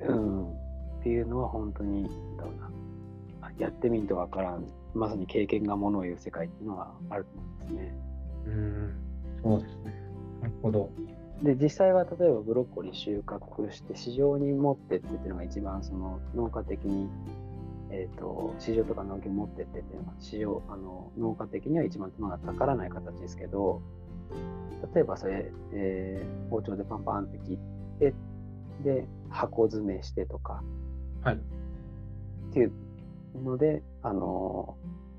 [0.00, 0.54] うん、っ
[1.02, 2.04] ていうのは本当に、
[2.36, 2.70] だろうな。
[3.58, 7.94] やってみんとわからん、まさに経験がものを言う世界っていうのはあると思いますね。
[8.46, 8.94] うん、
[9.42, 10.02] そうですね。
[10.40, 10.90] なるほど。
[11.42, 17.08] で実際は例えばブロッコリー収穫して市場に持ってってっていうのが一番その農家的に、
[17.90, 23.82] えー、と市場とか農業に持ってってっていうのが市場あの農家的には一番手間がかからない形ですけど
[24.94, 27.58] 例えばそれ、えー包丁でパンパンって切っ
[27.98, 28.14] て
[28.82, 30.62] で箱詰めしてとか
[31.22, 31.34] はい。
[31.36, 31.38] っ
[32.52, 32.72] ていう
[33.42, 34.76] のであの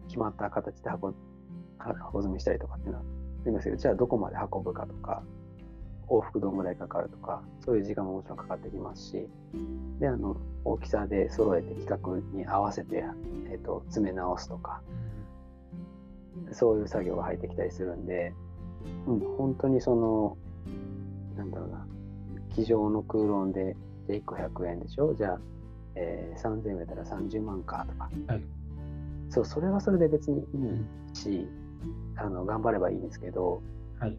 [0.07, 1.13] 決まった形で箱
[1.77, 5.23] 箱詰めしたりとかっていうのはありますけどじゃあどこまで運ぶかとか
[6.07, 9.27] 往復どんぐらいかかるとか、そういう時間ももちろんかかってきますし、
[9.99, 13.03] で、あの、大きさで揃えて規格に合わせて、
[13.49, 14.81] えっ、と、詰め直すとか、
[16.51, 18.33] そういう作業が入ってきたりするんで、
[19.07, 20.37] うん、本当にその、
[21.37, 21.87] なんだろうな、
[22.51, 23.75] 机上の空論で、
[24.07, 25.13] じゃあ1個100円でしょ？
[25.15, 25.39] じゃあ、
[25.95, 28.43] えー、3000円だったら30万かとか、はい。
[29.29, 30.41] そう、それはそれで別にい
[31.13, 31.47] いし、
[32.17, 33.61] あの頑張ればいいんですけど、
[33.99, 34.17] はい。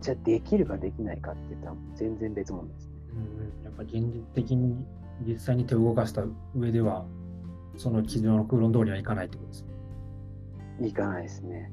[0.00, 2.92] じゃあできるかできないかって言ったら全然別物ですね。
[3.14, 4.84] うんやっぱ現実的に
[5.26, 7.06] 実際に手を動かした上では、
[7.76, 9.66] その基準の空論通りはいかないってことです。
[10.80, 11.72] いかないですね。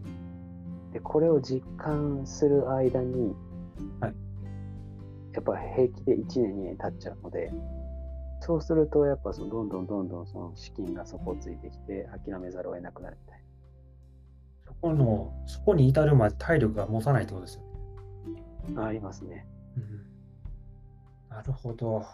[0.94, 3.36] で、これを実感する間に、
[4.00, 4.16] はい
[5.34, 7.52] やっぱ平気で1年、2年経っちゃうので、
[8.40, 13.42] そうすると、やっぱそのどんどんどんどんその資金が底をついてきて、諦めざるを得なくなるみたい
[14.66, 17.65] そこの、そこに至るまで体力が持たないってことですよ。
[18.78, 19.48] ありますね。
[21.30, 22.06] なるほど。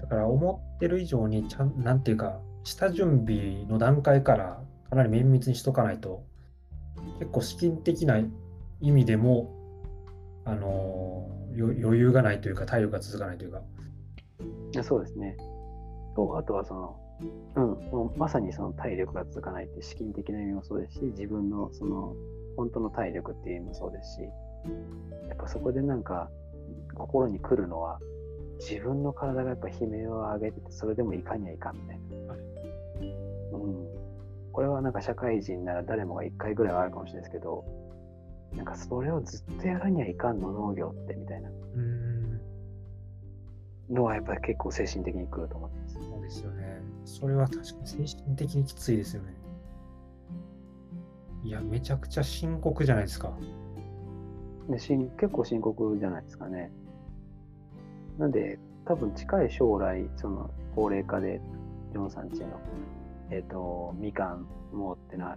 [0.00, 6.22] だから思ってる以上にちゃん、なんていうか、下準備の段階からかなり綿密にしとかないと、
[7.18, 8.18] 結構資金的な
[8.80, 9.54] 意味でも、
[10.44, 13.62] あの余裕がないというか、体力が続かないというか。
[14.72, 15.36] いやそうですね。
[16.14, 16.96] と、あとはその、
[17.56, 22.14] うん、もうまさにその体力が続かないって資金的な意味もそうですし、自分のその
[22.56, 24.20] 本当の体力っていう意味もそうですし、
[25.28, 26.30] やっぱそこでなんか
[26.94, 27.98] 心に来るのは、
[28.58, 32.32] 自分の体がやっぱ悲鳴を上げてて、それでもいかにはいかんみたいな。
[32.32, 32.40] はい
[33.52, 33.86] うん。
[34.52, 37.64] これはなんか社会人なら誰もが1回ぐらいはあるかもしれないですけど、
[38.54, 42.40] なんかそれをずっとやらにはいかんの農業ってみたいなうん、
[43.88, 45.94] のはやっぱり結構精神的に来ると思います。
[45.94, 46.82] そうですよね。
[47.04, 47.62] それは確か
[47.96, 49.34] に精神的にきついですよね。
[51.42, 53.32] いや、めちゃくちゃ深刻じゃないですか。
[54.70, 56.70] でしん結構深刻じゃないですかね。
[58.18, 61.40] なんで、多分近い将来、その高齢化で、
[61.92, 62.60] ジョンさんちの、
[63.30, 65.36] えっ、と、みかんもってのは、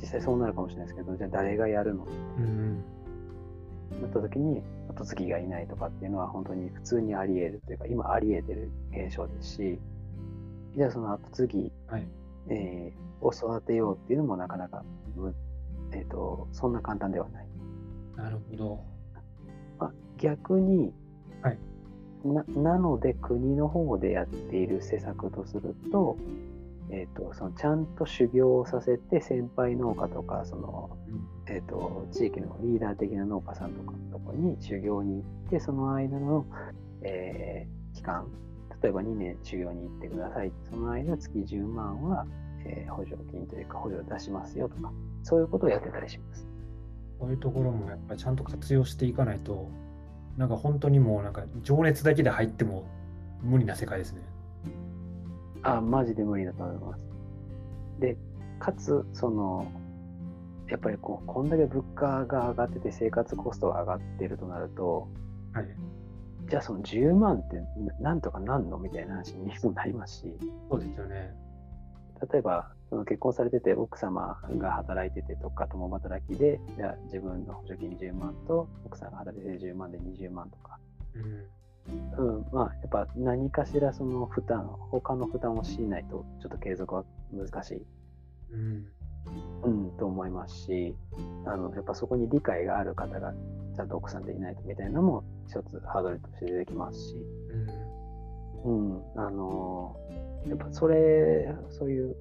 [0.00, 2.04] 実際そうなるかもしれないですけど、じゃあ誰がやるの？
[4.02, 9.78] なった時に、後継ぎがいないとかっていうのは本当に普通にあり得るというか、今あり得てる現象ですし、
[10.76, 12.06] じゃあその後継ぎ、はい
[12.48, 14.84] えーを育てようっていうのもなかなか、
[15.16, 15.34] む
[15.92, 17.46] えっ、と、そんな簡単ではない。
[18.16, 18.84] なるほど。
[19.78, 20.92] まあ、逆に、
[21.42, 21.58] はい
[22.24, 26.16] ななので国の方でやっている施策とすると,、
[26.90, 30.96] えー、とそのちゃんと修行をさせて先輩農家とかその、
[31.46, 36.46] えー、と地域のリーダー的な農家さんとかのところに修行に行ってその間の、
[37.02, 38.26] えー期間
[38.82, 42.26] 例えば2年修行に行ってくださいその間月10万は、
[42.66, 46.53] えー補助金というか補助を出しますよとかそういうことをやってたりします。
[47.18, 49.68] こういうところもやっぱりちゃんと活用していかないと、
[50.36, 52.84] なんか本当にもうなんか情熱だけで入っても
[53.42, 54.22] 無理な世界ですね。
[55.62, 57.00] あ、マジで無理だと思います。
[58.00, 58.16] で、
[58.58, 59.66] かつ、その、
[60.68, 65.08] やっぱりこう、こんだけ物価が上がってて生活コストが上がってるとなると、
[65.52, 65.68] はい。
[66.48, 67.56] じゃあその10万って
[68.00, 70.38] ななんとかなんのみたいな話にもなりますし、
[70.70, 71.34] そうですよね。
[72.32, 80.78] 例えば、その結婚されてて奥様が働いててとか共働きで、じゃあ自分の補助金10万と奥さんが働いてて10万で20万とか、
[81.14, 81.44] うん。
[82.16, 87.82] うん、まあやっぱ何かしらその負担、他の負担をしないとちょっと継続は難しい
[88.52, 88.86] うん。
[89.62, 90.94] うん、と思いますし、
[91.46, 93.32] あのやっぱそこに理解がある方が
[93.74, 97.16] ちゃんと奥さんでいないとみたいなのも一つハードルとして出てきますし、
[98.64, 98.94] うん。
[98.94, 99.96] うん、あの
[100.46, 102.16] やっぱそれ、そういうし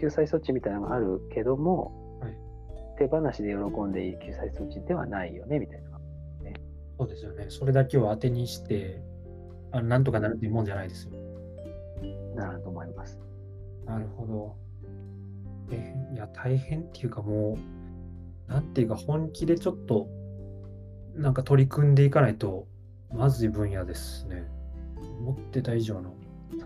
[0.00, 2.46] 救済措置みたいなのがあるけども、はい
[2.98, 5.96] 手放しで喜んでいい救済措置ではないよねみたいな。
[6.98, 7.46] そうですよね。
[7.48, 9.02] それだけを当てにして、
[9.70, 11.12] あなんとかなるっていうもんじゃないですよ。
[12.34, 13.18] なると思います。
[13.84, 14.56] なるほど。
[15.72, 17.58] えいや、大変っていうかも
[18.48, 20.08] う、なんていうか本気でちょっと、
[21.14, 22.66] なんか取り組んでいかないと、
[23.12, 24.44] まずい分野ですね。
[25.20, 26.14] 思ってた以上の。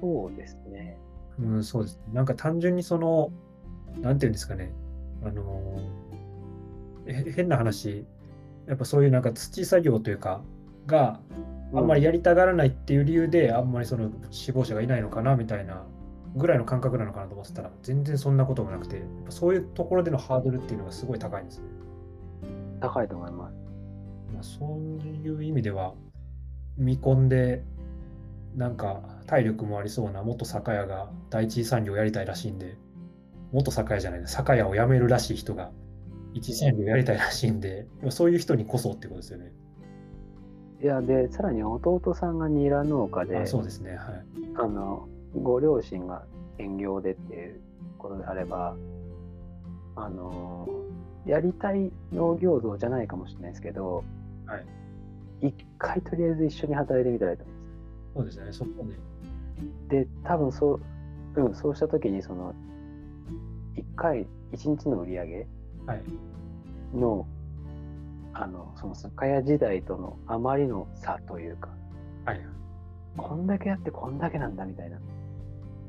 [0.00, 0.96] そうですね。
[1.40, 2.00] うん、そうです。
[2.12, 3.32] なんか単純にその、
[4.00, 4.72] なんていうんですかね、
[5.24, 6.10] あのー
[7.06, 8.04] へ変な話、
[8.66, 10.42] やっぱそういうなんか土作業というか、
[10.86, 11.20] が
[11.74, 15.84] あんまりやりたがらないっていう理由で、あんまりその死亡者がいないのかなみたいな
[16.36, 21.64] ぐらいの感覚なのかなと思ってたら、全然そんなこともなくて、そういうところでのハードルっていうのがすごい高いんですね。
[22.80, 23.54] 高いと思います。
[24.32, 25.94] まあ、そういう意味では、
[26.76, 27.62] 見込んで、
[28.56, 32.76] なんか体力もありそうな元酒屋が第一次産業やりたいらしいんで、
[33.52, 35.70] 元酒屋じゃないな、酒屋を辞めるらしい人が
[36.34, 39.52] 一次産業やりたいらしいんで、そういう人にこそってことですよね。
[40.82, 43.96] いや、で、さらに弟さんがニラ農家で、あそうですね。
[43.96, 44.24] はい。
[44.56, 46.24] あの、ご両親が
[46.56, 47.60] 兼業でっていう
[47.98, 48.76] ことであれば、
[49.96, 50.68] あの、
[51.26, 54.04] やりたい農業像じゃないかもしれないですけど、
[54.46, 54.56] は
[55.42, 55.48] い。
[55.48, 57.59] 一回とりあえず一緒に働いてみたらいいと思います。
[58.14, 58.52] そうですね。
[58.52, 58.84] そこ
[59.88, 60.08] で、で。
[60.24, 60.80] 多分そ
[61.36, 62.54] う、うん、そうした時に、その、
[63.76, 65.46] 一回、一日の売り上げ
[65.86, 66.02] はい。
[66.94, 67.26] の、
[68.32, 71.70] あの、その酒屋時代とのあまりの差というか、
[72.24, 72.40] はい。
[73.16, 74.98] こんだけやってこんだけなんだみたいな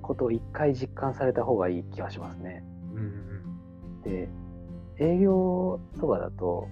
[0.01, 2.63] ことを一回実感された方がいい気はしますね。
[2.93, 3.01] うんう
[3.99, 4.01] ん。
[4.01, 4.29] で、
[4.97, 6.67] 営業とかだと、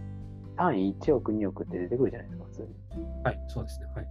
[0.55, 2.67] 単位1億、2億って出てくるじゃないですか、普通に。
[3.23, 3.39] はい。
[3.47, 3.87] そうですね。
[3.95, 4.07] はい。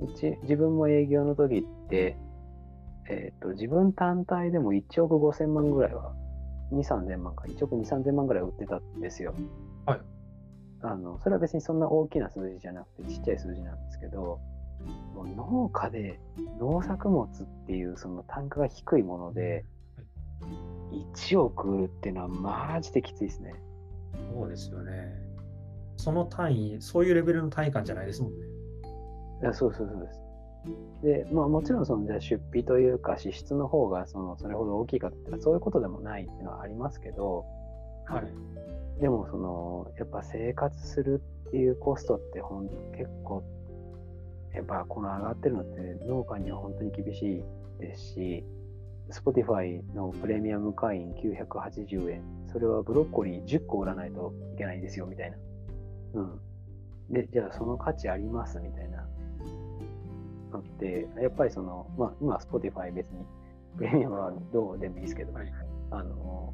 [0.00, 2.16] うち自分も営業の時って、
[3.08, 6.14] えっと自分単体でも1億5千万ぐらいは
[6.72, 9.34] 2、3千万か、1億2、3千万ぐらい売ってたんですよ。
[9.86, 10.00] はい。
[10.82, 14.40] あの、それは別にそんな大きな数字じゃなくてちっちゃい数字なんですけど、
[15.14, 16.20] もう農家で
[16.58, 19.64] 農作物っていうその単価が低いもので、
[21.16, 23.54] 1億売るっていうのはマジできついですね。
[24.32, 25.14] そうですよね。
[25.96, 28.46] その単位、そういうレベルの単位感じゃないですもんね。
[29.44, 30.20] いやそうそうそうです。
[31.02, 37.44] で、まあもちろんそのじゃあ出費というか支出の方がそのそれほど大きいかって言ったらそういうことでもないっていうのはありますけど、
[38.06, 39.00] はい。
[39.00, 43.44] でもそのやっぱ生活するっていうコストってほん結構
[44.54, 47.42] やっぱこの上がってるのって農家には本当に厳しい
[47.80, 48.44] ですし
[49.10, 55.36] Spotify のプレミアム会員980円それはブロッコリー10個売らないといけないんですよみたいな
[56.14, 56.40] うん
[57.10, 59.06] でじゃあその価値ありますみたいな
[60.54, 63.24] のってやっぱりそのまあ今 Spotify 別に
[63.76, 65.52] プレミアムはどうでもいいですけど、はい。
[65.90, 66.52] あの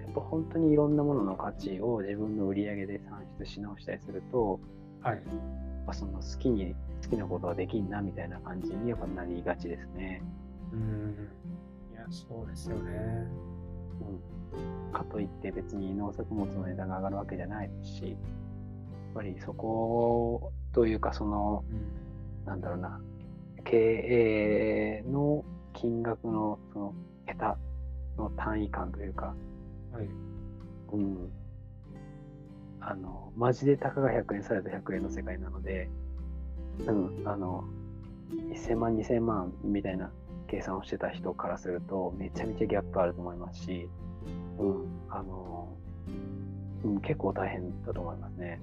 [0.00, 4.60] やっぱ本当にいろんなものの価値を自分の売り上げで算出し直したりすると、
[5.02, 5.22] はい。
[5.92, 10.22] その好きに好きなことはできんなみたいな感じにやっぱなりがちですね。
[10.72, 11.28] うん。
[11.92, 12.92] いや、そうですよね。
[14.52, 18.16] うん、かといって別に農作物の値段が上がるわけじゃないですし、やっ
[19.14, 22.10] ぱりそこというかそのうん。
[22.46, 23.00] なんだろうな
[23.64, 26.94] 経営の金額のその
[27.26, 27.56] 桁
[28.16, 29.34] の単位感というか、
[29.92, 30.08] はい。
[30.92, 31.30] うん。
[32.80, 35.88] あの、マジでたかが100円された100円の世界なので、
[36.86, 37.64] うん、あの、
[38.30, 40.10] 1000万、2000万みたいな
[40.48, 43.88] 計算をしてた人からすると、めちゃめちゃギャップあると思いますし、
[44.58, 45.68] うん、あの、
[46.84, 48.60] うん、結構大変だと思いますね。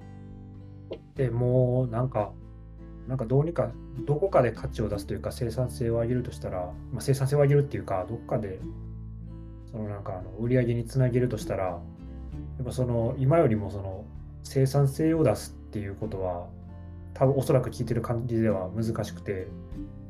[1.14, 2.32] でもうなんか、
[3.08, 3.70] なんかどうにか
[4.06, 6.58] どこかで価値を出すというか生産性を上げるとしたら、
[6.92, 8.60] まあ、生産性を上げるっていうかどこかで
[9.72, 11.80] そのなんかあの売り上げにつなげるとしたらや
[12.62, 14.04] っぱその今よりもその
[14.42, 16.48] 生産性を出すっていうことは
[17.14, 19.48] 多分おそらく聞いてる感じでは難しくて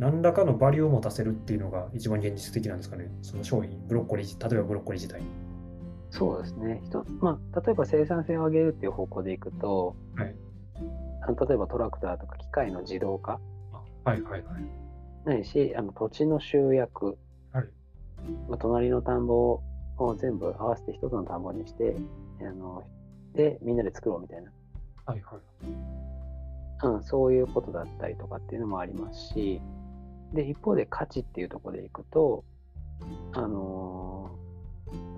[0.01, 5.27] 何らかのバリューを持たせるっていうのが一番現実的なんですかねその商品ブロッコリー例えばブロッコリー自体に。
[6.11, 6.83] そうですね。
[7.21, 10.35] まあ、例えば生産性を上げるっていう方向でいくと、はい
[11.37, 13.41] 例えばトラクターとか機械の自動化、
[13.73, 14.45] あはいはいはい。
[15.25, 17.19] ないし、あの土地の集約、
[17.53, 17.69] はい
[18.49, 19.61] まあ、隣の田んぼ
[19.99, 21.97] を全部合わせて一つの田んぼにして、
[22.41, 22.85] あの
[23.35, 24.51] で、みんなで作ろうみたいな、
[25.07, 26.87] はいはい。
[26.87, 29.61] うん、そういうことだったりとかっていうのもありますし、
[30.33, 32.45] で、一方で価値っていうところでいくと、
[33.33, 34.39] あのー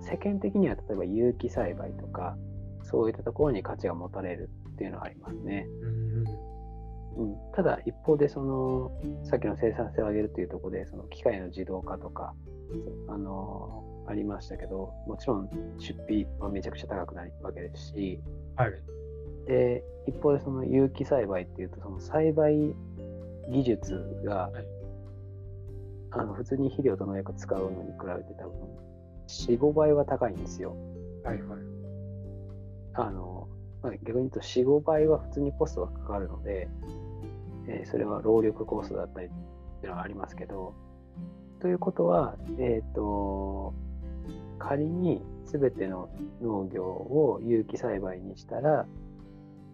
[0.01, 2.35] 世間的には例えば有機栽培とか、
[2.83, 4.49] そういったところに価値が持たれる
[4.81, 5.67] っていうのはありますね。
[5.83, 8.91] うんうん、ただ一方でその
[9.23, 12.33] さっきの生産性を上げるというところでその機械の自動化とか
[13.09, 18.21] あのありましたけどもちろん出費はめちゃくちゃ高くなるわけですし
[18.55, 18.71] はい
[19.45, 22.73] で一方でその有機栽培っていうとその栽培
[23.51, 24.81] 技術が、はい
[26.13, 28.81] あの普通に肥料と農薬使うのに比べて多分
[29.29, 30.75] 45倍は高いんですよ。
[31.23, 31.59] はいはい。
[32.95, 33.47] あの、
[33.81, 36.69] まあ、逆に言うと4、5倍は普通にコストがかかるので、
[37.67, 39.29] えーそれは労力コストだったりっ
[39.81, 40.73] ていうのがありますけど、
[41.59, 43.73] ということは、えっ、と、
[44.59, 46.09] 仮に全ての
[46.41, 48.85] 農業を有機栽培にしたら、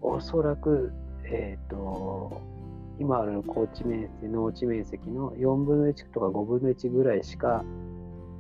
[0.01, 0.91] おそらく、
[1.23, 2.41] えっ、と、
[2.99, 7.63] 今ある高地面積、農地面積の4分の1とか5分の1ぐらいしか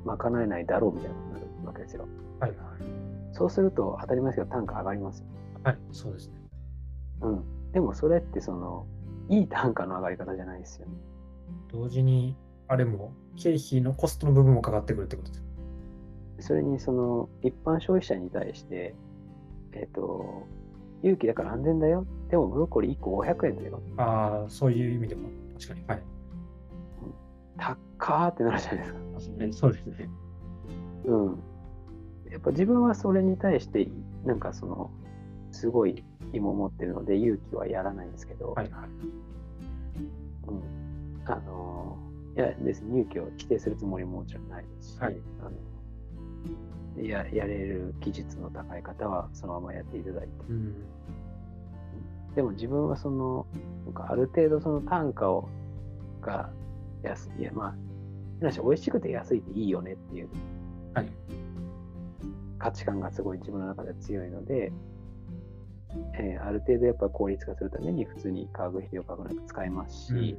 [0.05, 2.07] 賄えないだろうみたいなことになるわけですよ。
[2.39, 2.59] はいはい。
[3.33, 5.25] そうすると当たり前ですけど単価上がりますよ。
[5.63, 6.35] はい、そうですね。
[7.21, 7.71] うん。
[7.71, 8.85] でもそれってその、
[9.29, 10.93] いい単価の上がり方じゃないですよね。
[11.71, 12.35] 同時に、
[12.67, 15.43] あれも、経費のコストの部分もかかってくるってことです。
[16.39, 18.95] それにその、一般消費者に対して、
[19.73, 20.47] えっ、と、
[21.03, 22.05] 勇気だから安全だよ。
[22.29, 23.81] でもブロッコリー1個500円だよ。
[23.97, 25.29] ああ、そういう意味でも
[25.59, 25.83] 確かに。
[25.87, 26.03] はい。
[27.97, 28.99] 高ーってなるじゃないですか。
[29.51, 30.09] そうですね。
[31.05, 31.39] うん。
[32.31, 33.87] やっぱ自分はそれに対して、
[34.25, 34.91] なんかその、
[35.57, 36.03] すごい
[36.33, 38.89] 疑問を持ってるので、勇気はやらないんですけど、はいはい。
[40.47, 41.21] うん。
[41.25, 45.51] あのー、いや、別に勇気を否定するつもりももちろんないですし、はいあの
[47.03, 50.75] ややれる技術の高い方はそのままやっていただいて、うん。
[52.35, 53.47] でも自分はその、
[53.85, 55.47] なんかある程度その単価を、
[56.21, 56.49] が
[57.03, 57.75] 安い、いやまあ、
[58.41, 60.29] 美味しくて安いっていいよねっていう
[60.93, 61.09] はい。
[62.59, 64.71] 価値観がすごい自分の中で強いので、
[66.13, 70.37] えーある程度やっぱ効率化するために普通に化学肥料価格なく使えますし、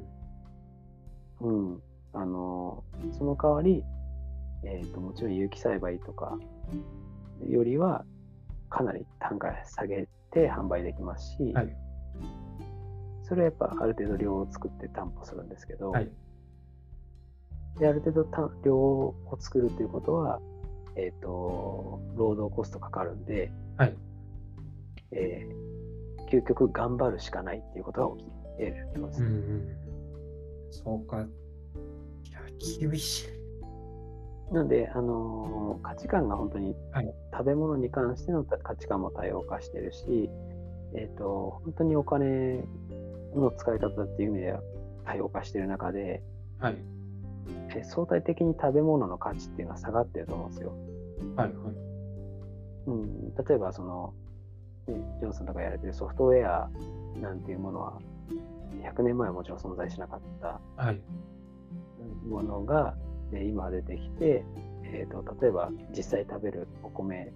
[1.41, 1.83] うん、
[2.13, 3.85] あのーその代わり、
[4.65, 6.39] えーと、もちろん有機栽培とか
[7.47, 8.05] よりは
[8.71, 11.77] かなり単価下げて販売できますし、はい。
[13.23, 16.11] それはやっぱある程度量を作って担保するんですけど、はい。
[17.79, 20.41] である程度た量を作るっていうことは、
[20.97, 23.95] えっ、と、労働コストかかるんで、はい。
[25.13, 25.69] えー
[26.31, 29.27] 究極頑張るしかないっていうことが起きてるってことですね。
[29.29, 29.77] うんうん。
[30.71, 31.23] そうか。
[31.23, 32.41] いや、
[32.79, 34.55] 厳しい。
[34.55, 40.29] なので、あのー価値観が本当に、はい食べ物に関しての価値観も多様化してるし、
[40.95, 42.65] えっ、と、本当にお金
[43.35, 44.61] の使い方っていう意味では
[45.05, 46.23] 多様化してる中で、
[46.59, 46.77] はい。
[47.77, 50.73] え相対的に食べ物の価値っていうのは下がってると思うんですよ。
[51.37, 51.49] はい。
[51.49, 51.57] はい。
[52.87, 54.28] うん、例えばその、ね、
[54.93, 56.71] ジョンソンとかやられてるソフトウェア
[57.21, 57.99] なんていうものは
[58.83, 61.01] 100年前はもちろん存在しなかったはい。
[62.29, 62.95] ものが
[63.31, 64.45] で今出てきて、
[64.85, 67.33] えー、と例えば実際食べるお米、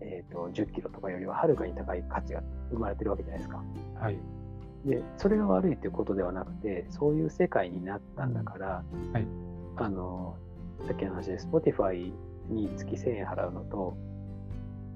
[0.00, 3.62] えー、と10キロとかよりははるかに高い価値が生まれてるわけじゃないですか。
[4.00, 4.18] はい。
[4.84, 9.26] でそれが悪いっていうことではなくてそういう世界になったんだから、はい
[9.78, 10.36] あの
[10.86, 12.12] さっきの話で Spotify
[12.48, 13.96] に月1000円払うのと,、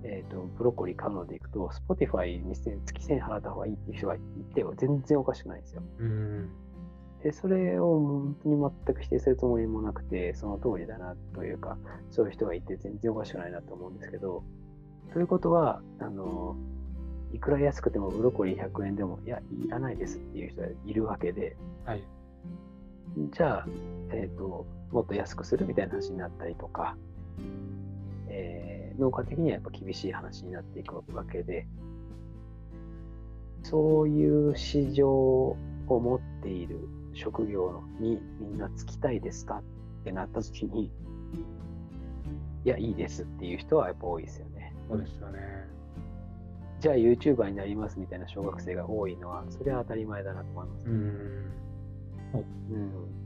[0.03, 4.19] えー、とブロッコリー買うのでいくと Spotify に月1000円払った方がいいっていう人がい
[4.55, 5.83] ては全然おかしくないんですよ。
[5.99, 6.51] うん。
[7.23, 11.77] でそれを本当に全く否定するつもりもなくてその通りだなというか
[12.11, 14.43] そういう人がいて全然おかしくないなと思うんですけど
[15.13, 16.57] ということはあの
[17.35, 22.03] いくら安くてもブロッコリー100円でもいやいらないですっていう人がいるわけではい。
[23.33, 23.67] じゃあ、
[24.13, 26.97] えー、ともっと安くするみたいな話になったりとか、
[28.31, 31.67] えー農家的にはやっぱ厳しい話になっていくわけで
[33.63, 35.57] そういう市場を
[35.89, 39.63] 持っている職業にみんな就きたいですか
[40.01, 40.91] ってなった時に
[42.65, 44.75] いやいいですっていう人はやっぱ多いですよね。
[44.89, 45.41] そうですよね。
[46.79, 50.87] じゃあ YouTuber になりますみたいな小学生が多いのはそれは当たり前だなと思います。
[50.87, 51.53] うん。
[52.35, 53.20] うん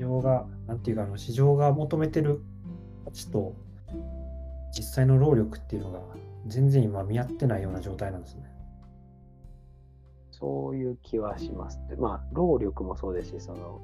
[0.00, 2.40] 市場が、なんていうか、あの市場が求めてる
[3.04, 3.54] 価値と、
[4.72, 6.00] 実際の労力っていうのが、
[6.46, 8.44] 全然今見合ってないような状態なんですね。
[10.30, 11.78] そういう気はします。
[11.88, 13.80] でまあ、労力もそうですし、その、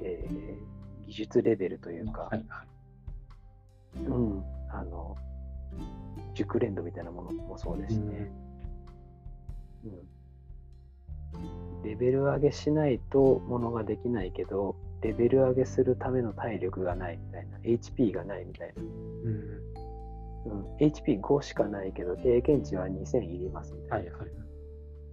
[0.00, 2.44] えー技術レベルというか、はい。
[2.48, 3.98] はい。
[4.06, 5.16] うん、あの、
[6.34, 8.30] 熟練度みたいなものもそうですしね。
[9.84, 11.82] うん。
[11.82, 18.82] レベル上げしないとものができないけど、レベル上げするための体力がないみたいな、HP がないみたいな。
[18.82, 19.60] うん。
[20.42, 24.12] うん、HP5 しかないけど、経験値は2000いりますみたいな。
[24.12, 24.20] はい。
[24.20, 24.30] はい。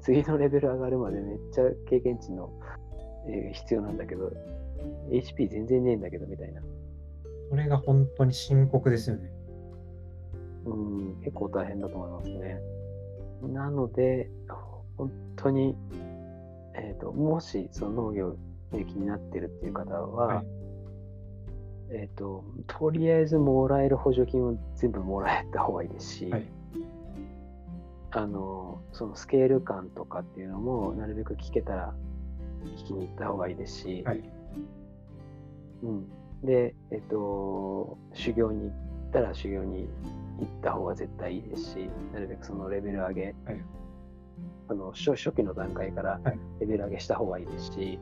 [0.02, 2.52] 次のレベル上がるまでめっちゃ経験値の、
[3.28, 4.32] えー必要なんだけど、
[5.10, 6.62] HP 全然ねえんだけどみたいな。
[7.50, 9.32] それが本当に深刻ですよね。
[10.66, 12.60] うん、結構大変だと思いますね。
[13.54, 14.30] なので、
[14.98, 15.76] 本当に、
[16.76, 18.38] えっ、と、もしその農業
[18.72, 20.46] で気になってるっていう方は、はい。
[21.90, 26.46] えっ、と、とりあえずもらえる補助金を全部もらえた方がいいですし、はい。
[28.12, 31.94] あの、そのスケール感とかっていうのも、なるべく聞けたら
[32.66, 34.24] 聞きに行った方がいいですし、はい。
[35.84, 36.10] うん。
[36.44, 38.72] で、えっ、と、修行に行っ
[39.14, 39.88] たら修行に
[40.40, 43.34] 行った方が絶対いいですし、なるべくそのレベル上げ、はい。
[44.70, 46.40] あの初初期の段階からはい。
[46.60, 48.00] レベル上げした方がいいですし、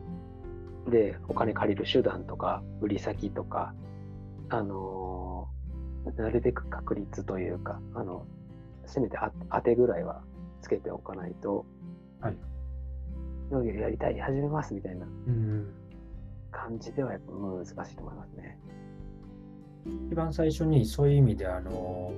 [0.89, 3.73] で、お金借りる手段とか、売り先とか、
[4.49, 5.55] あのー
[6.17, 8.25] なるべく確率というか、あの、
[8.86, 10.21] せめてあ当てぐらいは
[10.61, 11.65] つけておかないと、
[12.21, 12.38] はい
[13.51, 15.67] 農業やりたい、始めますみたいなうん。
[16.51, 18.57] 感じではやっぱ難しいと思いますね。
[20.09, 22.11] 一番最初にそういう意味で、あの、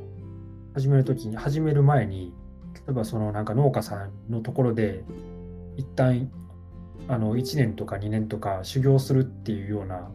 [0.74, 2.34] 始めるときに、始める前に、
[2.76, 5.04] 例えばそのなんか農家さんのところで、
[5.76, 6.32] 一旦
[7.08, 10.10] あの1年とか2年とか修行するっていうような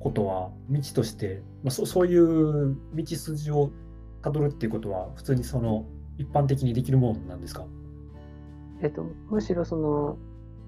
[0.00, 3.70] ことは、道として、まあ、そそういう道筋を
[4.22, 5.86] たどるっていうことは、普通にその
[6.18, 7.64] 一般的にできるものなんですか？
[8.82, 10.18] えっと、むしろその、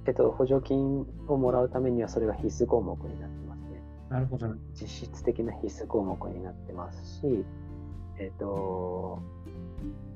[0.07, 3.83] えっと、補助金をもらうためにはそれが必須項目になってますね。
[4.09, 4.49] なるほど。
[4.73, 7.45] 実質的な必須項目になってますし、
[8.19, 9.21] えっと、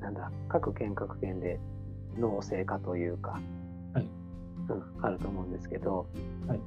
[0.00, 1.60] なんだ、各県各県で
[2.18, 3.40] 農政化というか、
[5.02, 6.06] あると思うんですけど、
[6.46, 6.60] はい。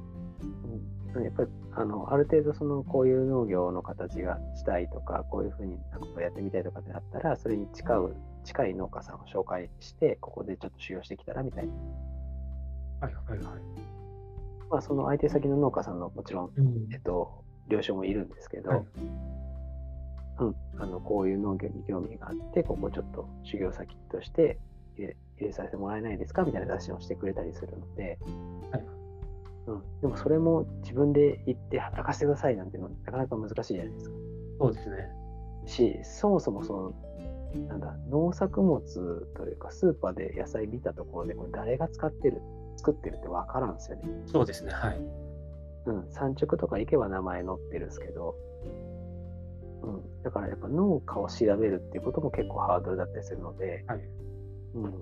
[1.14, 11.72] うん、やっぱりあのある程度そのこういう農業の形がしたいとか、こういうふうになんかこうやってみたいとかってなったら、それに近う近い農家さんを紹介して、ここでちょっと修行してきたらみたいな。
[13.00, 13.62] はいはいはい。
[14.70, 16.88] まあ、その相手先の農家さんのもちろん、うん。
[16.92, 18.84] えっと、了承もいるんですけど、はい。
[20.38, 24.58] うん、あのこういう農業に興味があって、ここちょっと修行先として
[24.96, 26.44] 入れ入れさせてもらえないですか？
[26.44, 28.18] みたいな雑誌をしてくれたりするので、
[28.70, 28.84] はい
[29.66, 34.16] うん、でもそれも自分で行って働かせてくださいなんていうのはなかなか難しいじゃないですか。
[34.60, 34.96] そうですね。
[35.66, 36.92] し、そもそもその、
[37.68, 38.80] なんだ、農作物
[39.36, 42.40] というか、スーパーで野菜見たところで、これ誰が使ってる、
[42.76, 44.04] 作ってるって分からんですよね。
[44.26, 44.72] そうですね。
[44.72, 45.00] はい。
[45.86, 48.34] うん、産直とか行けば名前載ってるんですけど、
[49.82, 54.00] うん、だからやっぱ農家を調べるっていうことも結構ハードルだったりするので、はい
[54.74, 54.92] うん、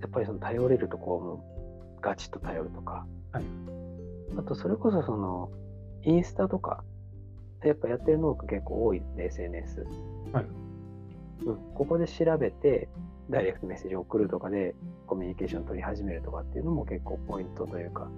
[0.00, 3.44] やっぱりその頼れるところもガチッと頼るとか、はい。
[4.38, 5.50] あとそれこそその
[6.02, 6.84] インスタとか、
[7.64, 9.86] やっぱやってる農家結構多いんで SNS、
[10.32, 10.46] はい。
[11.46, 12.88] うん、ここで調べて
[13.30, 14.74] ダイレクトメッセージを送るとかで
[15.06, 18.08] コミュニケーション取り始めるとかっていうのも結構ポイントというか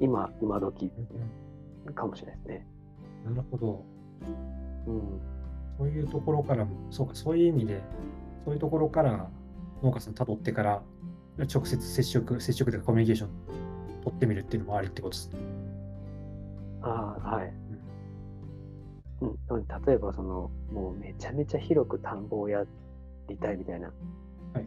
[0.00, 0.90] 今今時
[1.94, 2.66] かもしれないですね。
[3.24, 3.84] なるほど。
[4.86, 5.20] うん。
[5.78, 7.82] そういうところからも、そうか、そういう意味で、
[8.44, 9.28] そういうところから
[9.82, 10.82] 農家さん辿ってから、
[11.38, 13.30] 直接接触、接触というかコミュニケーション
[14.04, 15.38] 取ってみるっていうのもありってことですね。
[16.82, 17.52] ああ、はい。
[19.20, 22.64] うん、例えばその、もうめちゃめちゃ広く田んぼをや
[23.28, 23.88] りたいみたいな。
[24.52, 24.66] はい。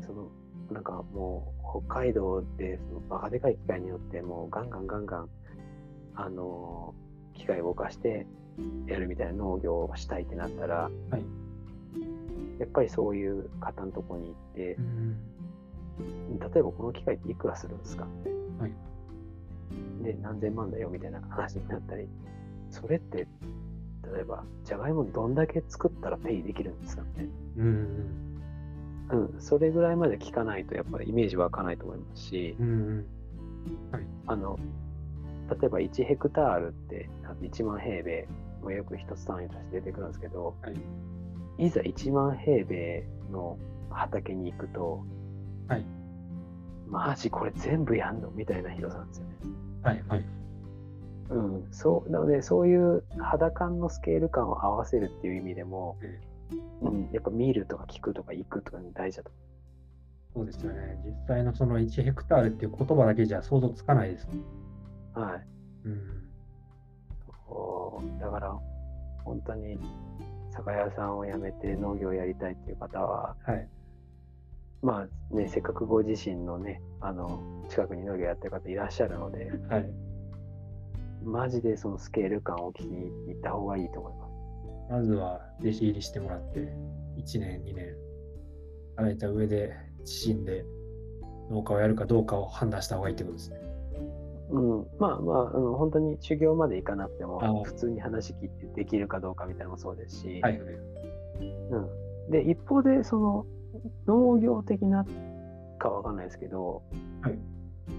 [0.00, 0.28] その、
[0.70, 5.28] なんかもう、北海道で、そのバカでかい機械によって、もうガンガンガンガン、
[6.14, 8.26] あのー機械を動かして
[8.86, 11.22] やるみたいな農業をしたいってなったら、はい
[12.58, 15.16] やっぱりそういう方のとこに行って、うん。
[16.40, 18.04] 例えばこの機械っていくらするんですか？
[18.04, 18.30] って。
[18.60, 18.72] はい
[20.02, 22.08] で、何千万だよみたいな話になったり、
[22.70, 23.18] それって、
[24.12, 27.02] 例えば、じゃがいもどんだけ作ったらペイできるんですか？
[27.04, 27.28] みたい
[27.58, 28.28] うん。
[29.08, 29.16] な。
[29.16, 33.06] うん、それぐらいまで聞かないと、やっぱりイメージ湧かないと思いますし、うん。
[34.26, 34.58] あの、
[35.50, 38.26] 例えば1ヘクタールって、あと1万平米、
[38.62, 40.70] もうよく一つ単位として出てくるんですけど、は
[41.58, 41.66] い。
[41.66, 43.56] いざ1万平米の
[43.90, 45.04] 畑に行くと、
[45.72, 45.84] はい。
[46.88, 48.30] マジこれ全部やんの？
[48.30, 49.32] みたいな広さなんですよね。
[49.82, 50.04] はい。
[50.08, 50.24] はい。
[51.30, 56.20] うん、そうなのでそういう肌感のスケール感を合わせるっていう意味でも、え
[56.82, 59.30] うん、やっぱ見るとか聞くとか行くとか大事だと
[60.34, 60.98] そうですよね。
[61.06, 64.28] 実際のその1ヘクタールっていう言葉だけじゃ想像つかないです。
[65.14, 65.46] はい。
[65.86, 66.28] うん。
[67.46, 68.54] そうだから
[69.24, 69.78] 本当に
[70.50, 73.68] 酒屋さんを辞めて農業をやりたいっていう方ははい。
[74.82, 79.90] まあねせっかくご自身のねあの近くに農業やってる方いらっしゃるのではい。
[81.24, 84.32] マジでそのスケール感を聞きに行った方がいいと思います。
[84.90, 86.60] まずは弟子入りしてもらって、
[87.16, 87.96] 1年、2年、
[88.96, 90.64] 働いた上で、自身で
[91.50, 93.60] 農家をやるかどうかを判断した方がいいってことですね。
[94.50, 100.60] うん、まあまああの本当に修行まで行かなくてあも普通に話聞いてできるかどうかみたいなのもそうですし、はい。
[101.70, 103.46] うん、で一方でその
[104.06, 105.06] 農業的な
[105.78, 106.82] かわかんないですけど、
[107.22, 107.38] はい。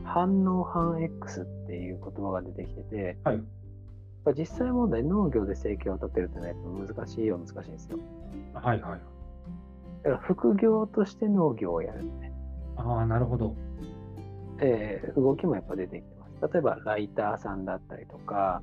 [0.03, 3.43] 反応反 X っていう言葉が出てきてて、はい。
[4.37, 6.57] 実際問題農業で生計を立てるってのはやっ
[6.87, 7.99] ぱ難しいよ難しいんですよ。
[8.53, 9.01] はいはい。
[10.03, 12.31] だから副業として農業をやるって、
[12.77, 13.55] ああ、なるほど。
[14.59, 16.53] えー動きもやっぱ出てきてます。
[16.53, 18.61] 例えばライターさんだったりとか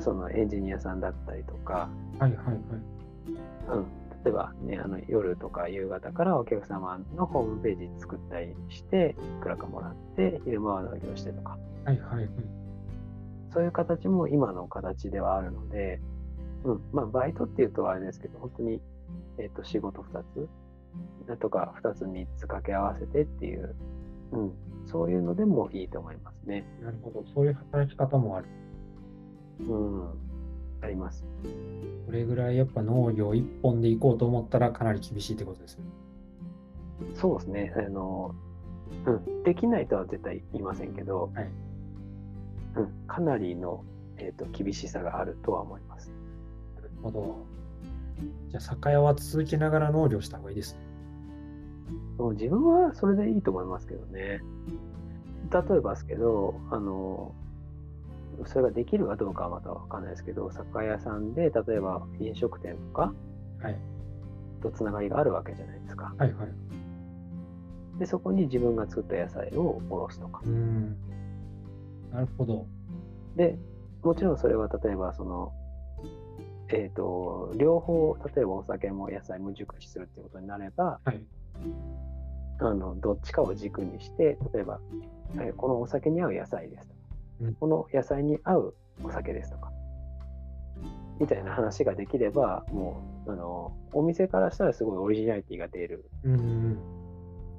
[0.00, 2.56] そのエンジニアさんだったりとか、はいはいはい。
[3.70, 3.86] うん、
[4.24, 12.28] 例えば、ね、あの夜とか夕方からお客様のホームページ作ったりして、いくらかもらって、昼間は農業してとか、はいはいはい。
[13.52, 16.00] そういう形も今の形ではあるので、
[16.64, 18.80] うん、まあ、バイトっていうとあれですけど、本当に、
[19.38, 20.48] えっと仕事2つ
[21.26, 23.74] なんとか2つ3つ掛け合わせてっていう、
[24.32, 24.52] うん、
[24.86, 26.64] そういうのでもいいと思いますね。
[26.82, 27.24] なるほど。
[27.34, 28.46] そういう働き方もある。
[29.60, 30.27] うん。
[30.80, 31.24] あります。
[32.06, 35.84] これぐらいやっぱ農業一本で行こうと思ったらかなり厳しいってことですね。
[37.14, 37.74] そうですね。
[37.76, 38.34] あの、
[39.06, 41.50] うん、できないとは絶対言いませんけど、はい
[42.76, 43.84] うん、かなりの、
[44.16, 46.12] えー、と厳しさがあるとは思います。
[46.76, 47.46] なるほど。
[48.48, 50.80] じゃあ酒屋は続けながら農業した方がいいですね。
[52.18, 54.40] もう自分はそれでいいと思いますけどね。
[55.50, 57.34] 例えばですけど、あの、
[58.46, 63.12] それができるかどうかはまたわかんないですけど、酒屋さんで、例えば飲食店とか
[63.62, 63.76] はい。
[64.62, 66.14] とつながりがあるわけじゃないですか。
[66.16, 67.98] はいはい。
[67.98, 70.48] で、そこに自分が作った野菜を卸すとかう。
[70.48, 70.96] ん。
[72.12, 72.66] なるほど。
[73.36, 73.58] で、
[74.02, 75.52] もちろんそれは例えばその、
[76.70, 81.24] えっ、と、両方、例えばお酒も野菜も熟知するっていうことになれば、はい。
[82.60, 84.80] あの、どっちかを軸にして、例えば、
[85.34, 86.94] えーこのお酒に合う野菜ですと
[87.60, 88.74] この野菜に合う
[89.04, 89.70] お酒ですとか、
[91.20, 96.78] みたいな話ができれば、もう、あの、お店からしたらすごいオリジナリティが出る、うん。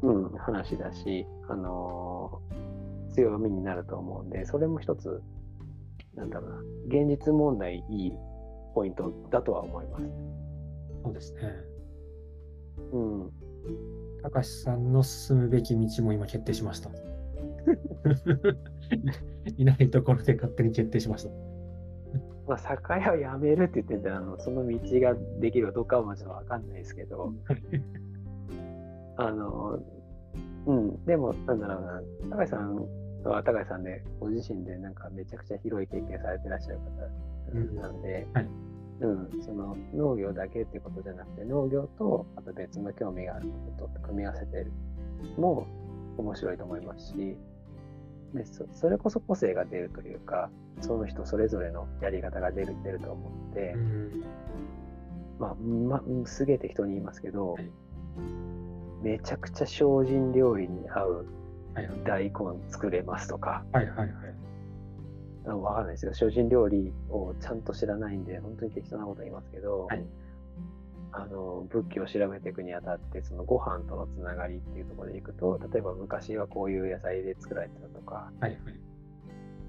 [0.02, 2.42] うん、話だし、あの
[3.14, 5.22] 強みになると思うんで、それも一つ、
[6.16, 6.58] なんだろうな、
[6.88, 8.14] 現実問題いい
[8.74, 10.06] ポイントだとは思います。
[11.04, 11.42] そうですね。
[12.94, 13.32] うん。
[14.22, 16.90] 高橋さんの進むべき道も今決定しました。
[19.58, 21.32] いないところで勝手に決定しました。
[22.48, 27.32] まあ、酒屋をやめるって言ってんだあの、その道ができるかどうかはちょっとわかんないですけど、
[29.18, 29.80] あの、
[30.66, 31.82] うん、でも、なんだろう
[32.30, 32.76] な、高橋さん
[33.24, 36.80] は高橋さんで、ご自身でなんかめちゃくちゃ広い経験されてらっしゃる
[37.54, 38.48] うん方なんで、はい。
[39.02, 44.72] うん、その農業だけっていうことじゃなくて、農業とあと別の興味があることと組み合わせてる
[45.38, 45.68] のも
[46.18, 47.38] 面白いと思いますし、
[48.34, 50.50] でそそれこそ個性が出るというか、
[50.82, 54.24] その人それぞれのやり方が出る出ると思って、うん。
[55.40, 57.70] まあ、ま、すげえ適当に言いますけど、はい
[59.02, 59.76] めちゃくちゃ精
[60.06, 61.26] 進料理に合う
[62.06, 62.32] 大根
[62.70, 64.10] 作れますとか、はいはいはい。
[65.48, 66.14] あわかんないですよ。
[66.14, 70.04] 精進料理をちゃんと知らないんで、本当に適当なこと言いますけど、はい
[71.12, 78.60] あの仏教を調べていくにあたって、そのご飯とのつながりっていうところでいくと、例えば昔はこういう野菜で作られてたとか、はいはい。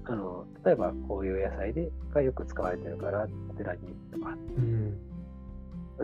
[0.05, 3.79] あの例えばこういう野菜でがよく使われてるから、お寺に
[4.11, 4.97] とか、うん。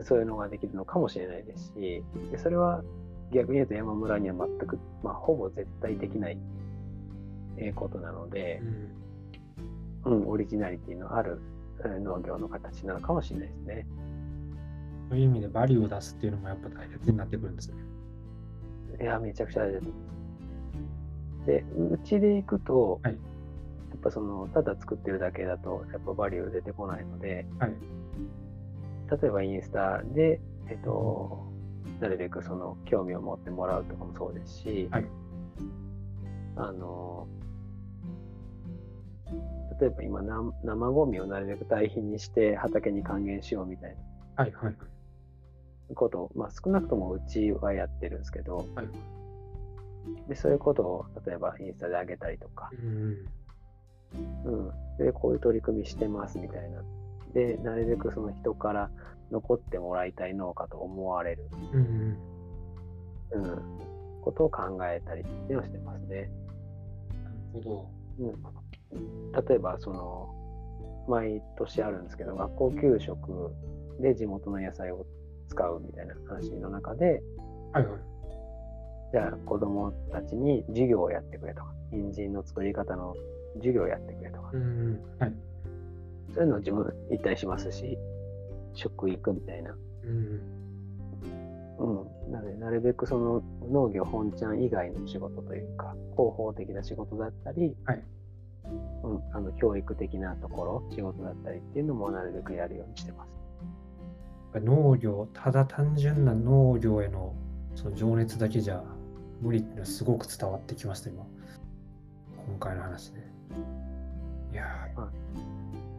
[0.03, 2.83] そういうのができるのかもしれないですし、でそれは
[3.31, 6.37] 逆に言うと山村には全く、まあ、ほぼ絶対できない
[7.57, 8.61] えーことなので
[10.05, 11.41] う、んうん、オリジナリティのある
[11.79, 13.87] えー農業の形なのかもしれないですね。
[15.09, 17.75] そういう意味でバリューを出すっていうのもやっぱ大切になってくるんですね。
[19.01, 21.45] いや、めちゃくちゃ大事だと思います。
[21.47, 23.17] で、うちで行くと、はい
[23.89, 27.73] やっぱその、ただ作ってるだけだと、やっぱバリュー出てこないので、はい。
[29.09, 30.39] 例えばインスタで、
[30.69, 31.47] えっと、
[31.99, 35.05] なるべくその興味を持ってもらうとかもそうですし、はい
[36.57, 37.27] あの、
[39.79, 43.95] 例えば今な生ゴミをなるべく堆肥にして畑に還元しようみたい
[44.35, 44.75] はいはいはい。
[45.89, 48.87] なことを、まあ、少なくともうちはやってるんですけど、はい
[50.27, 53.25] でそういうことを例えばインスタで上げたりとか、うん。
[54.45, 56.81] うん、でこういう取り組みしてますみたいな。
[57.33, 58.89] で、なるべくその人から
[59.31, 62.17] 残ってもらいたい農家と思われる、うん。
[63.31, 63.61] うん、
[64.21, 66.29] ことを考えたりっていうのをしてますね。
[67.23, 67.89] なるほど。
[68.19, 70.33] うん、例えば、その、
[71.07, 73.51] 毎年あるんですけど、学校給食
[73.99, 75.05] で地元の野菜を
[75.47, 77.21] 使うみたいな話の中で、
[77.73, 77.99] はいはい。
[79.11, 83.15] じゃあ子供たちに授業をやってくれとか、人参の作り方の
[83.55, 84.99] 授業をやってくれとか、うん。
[85.19, 85.33] はい。
[86.33, 87.97] そういうのを自分行ったりしますし、
[88.73, 89.75] 食育みたいな。
[90.03, 90.41] うん。
[91.79, 92.31] うん。
[92.31, 93.41] なので、なるべくその
[93.71, 98.03] 農業本ちゃん以外の仕事というか、広報的な仕事だったり、はい
[99.03, 103.36] うん、あの教育的なところ、仕事だったりっていうのもなるべくやるようにしてます。
[104.55, 107.33] 農業、ただ単純な農業への
[107.75, 108.83] その情熱だけじゃ
[109.41, 111.25] 無理っていうのはすごく伝わってきました、今。
[112.47, 113.19] 今回の話で。
[114.51, 114.65] いや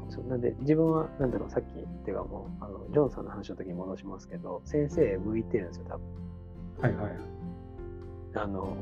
[0.08, 6.06] そうなんで、自分は、なんだろう、さっき、っていうかもう、あのジョンさんの話の時に戻しますけど、先生向いてるんですよ、多分。
[6.78, 7.16] ーはいはい。
[8.34, 8.76] あの、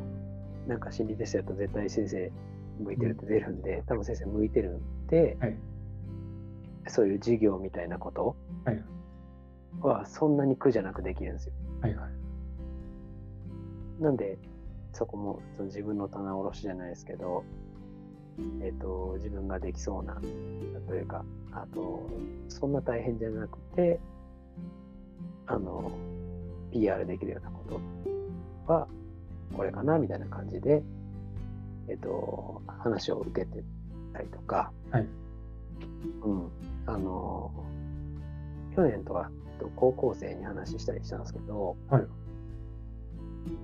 [0.66, 2.32] なんか心理テストやると絶対先生
[2.78, 5.56] 向いてるって出るんで、多分先生向いてるんで、はい
[6.88, 8.82] そういう授業みたいなことはい
[9.81, 11.53] はそんなに苦じゃなくできるんですよ。
[11.81, 14.03] はいはい。
[14.03, 14.39] なんで、
[14.93, 17.45] そこもその自分の棚卸しじゃないですけど、
[18.62, 20.20] えっ、と、自分ができそうな、
[20.87, 22.07] というか、あと、
[22.49, 23.99] そんな大変じゃなくて、
[25.47, 25.91] あの、
[26.70, 27.81] PR できるようなこ
[28.66, 28.89] とは、
[29.55, 30.83] これかなみたいな感じで、
[31.89, 33.62] えっ、と、話を受けて
[34.12, 35.09] たりとか、はい。
[36.22, 36.51] うん。
[36.87, 37.51] あの、
[38.74, 42.07] 去年とか、と高校生に話したりしたんですけど、はい。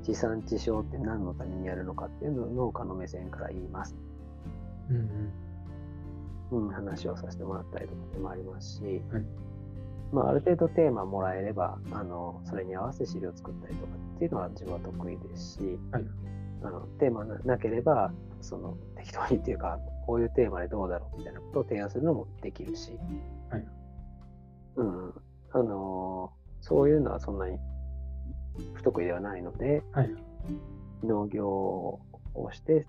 [0.05, 3.97] 地産地消って何のためにやるのかっていうのを農家の目線から言います。
[4.91, 5.33] うんうん。
[6.53, 9.25] うん、話をさせてもらったりとかでもありますし、はい
[10.13, 16.05] まあ、ある程度テーマもらえればあのそれに合わせて資料を作ったりとかっていうのは自分は得意ですし、はい
[16.65, 22.93] あのテーマななければその適当にっていうかこういうテーマでどうだろうみたいなことを提案するのもできるし、
[23.51, 23.67] はい
[24.77, 25.15] うん
[25.55, 27.59] あのそういうのはそんなに
[28.75, 30.15] 不得意ではないのではい。
[31.05, 32.01] 農業を
[32.53, 32.87] して、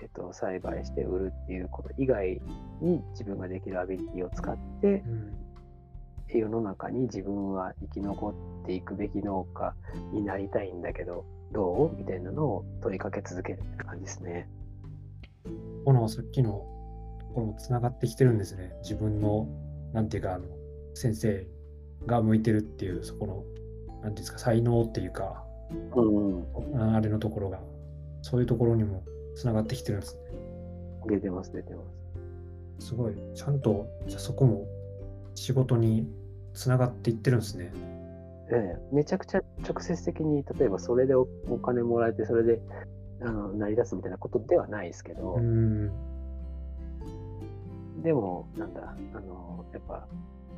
[0.00, 2.40] えっと、栽培して売るっていうこと以外
[2.80, 5.32] に自分ができるアビリティを使ってうん。
[6.28, 8.30] 世の中に自分は生き残
[8.62, 9.74] っていくべき農家
[10.14, 14.48] になりたいんだけどどうみたいなのを問いかけ続けるって感じですね。
[15.84, 16.52] このさっきの
[17.20, 18.72] ところもつながってきてるんですね。
[18.82, 19.46] 自分の、
[19.92, 20.46] なんていうか、あの、
[20.94, 21.46] 先生
[22.06, 23.44] が向いてるっていう、そこの、
[23.86, 25.44] なんていうんですか、才能っていうか、
[25.94, 26.44] うん、
[26.76, 27.60] ああれのところが、
[28.22, 29.02] そういうところにも
[29.34, 30.22] つながってきてるんですね。
[31.06, 31.82] 出てます出てま
[32.78, 32.86] す。
[32.86, 34.66] すごい、ちゃんと、じゃあそこも
[35.34, 36.08] 仕事に
[36.54, 37.72] つながっていってるんですね。
[38.50, 42.60] ええ、めちゃくちゃ直接的に例えばそれでおお金もらえてそれで
[43.22, 45.90] あの成り立つみたいなことではないですけど、うん。
[48.02, 50.06] でも、なんだ、あの、やっぱ、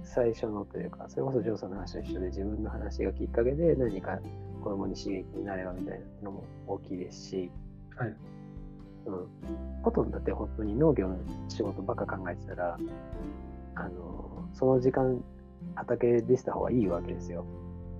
[0.04, 4.18] 最初のというか、それこそジョーさんの話と一緒で自分の話がきっかけで何か
[4.62, 7.50] 子供に刺激になればみたいなのも大きいですし、
[7.96, 8.16] はい。
[9.06, 9.82] うん。
[9.82, 12.78] ほとんどだって本当に農業の仕事ばっか考えてたら、
[13.74, 15.22] あの、その時間、
[15.74, 17.44] 畑でした方がいいわけですよ。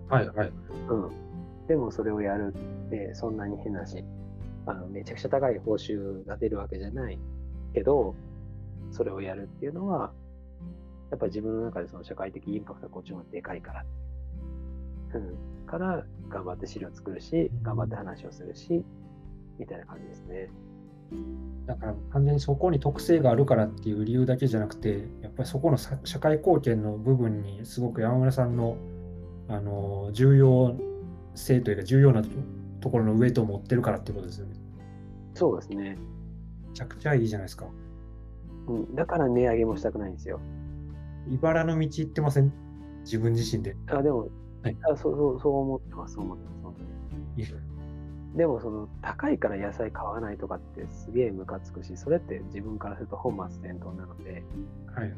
[0.09, 0.53] はい、はい。
[0.89, 1.67] うん。
[1.67, 2.55] でもそれをやる
[2.87, 4.05] って、そんなに変なし、
[4.67, 7.19] あの、めちゃくちゃ高い報酬が出るわけじゃない
[7.73, 8.15] けど、
[8.91, 10.13] それをやるっていうのは、
[11.15, 13.85] やっぱり自分の中でその社会的インパクトがこっちの方がでかいから。
[15.15, 15.65] うん。
[15.67, 18.85] から、頑張って資料作るし、頑張って話をするし、
[19.59, 20.51] みたいな感じですね。
[21.67, 28.77] だから完全にそこに特性があるからっていう理由だけじゃなくて、やっぱりそこのさ社会貢献の部分にすごく山村さんの
[29.49, 30.75] あの重要
[31.35, 32.29] 性というか重要なと
[32.81, 34.57] ところのウェイトを持ってるからってことですよね。
[35.35, 35.97] そうですね。
[36.67, 37.67] めちゃくちゃいいじゃないですか。
[38.67, 38.95] うん。
[38.95, 40.41] だから値上げもしたくないんですよ。
[41.29, 42.53] 茨の道行ってません？
[43.05, 43.77] 自分自身で。
[43.89, 44.29] あ、でも、
[44.63, 47.49] はいあそうそう、そう思ってます、そう思ってます、本当に。
[48.37, 54.45] でもその高いから野菜買わないとかってすげえムカつくし、それって自分からすると本末転倒なので、
[54.95, 55.15] はい。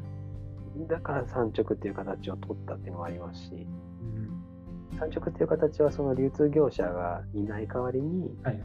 [0.87, 3.67] だから産直っていう形を取ったっていうのもありますし、
[4.01, 4.43] うん
[4.99, 8.63] 産直っていう形はその流通業者がいない代わりに、はい。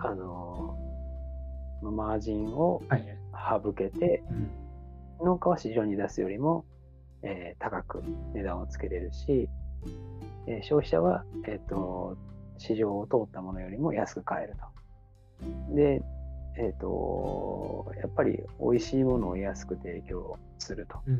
[0.00, 3.18] あのーマージンをはい。
[3.62, 4.50] 省けて、うん
[5.22, 6.64] 農家は市場に出すよりも、
[7.22, 8.02] えー高く
[8.34, 9.48] 値段をつけれるし、
[10.46, 12.16] えー消費者は、えー、と
[12.58, 15.74] 市場を通ったものよりも安く買えると。
[15.74, 16.02] で、
[16.56, 21.14] えっ、と、やっぱり美味しいものを安く提供すると、うん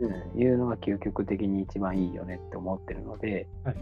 [0.00, 3.76] うんいうのが究極的に一番いいよねって思ってるので、はい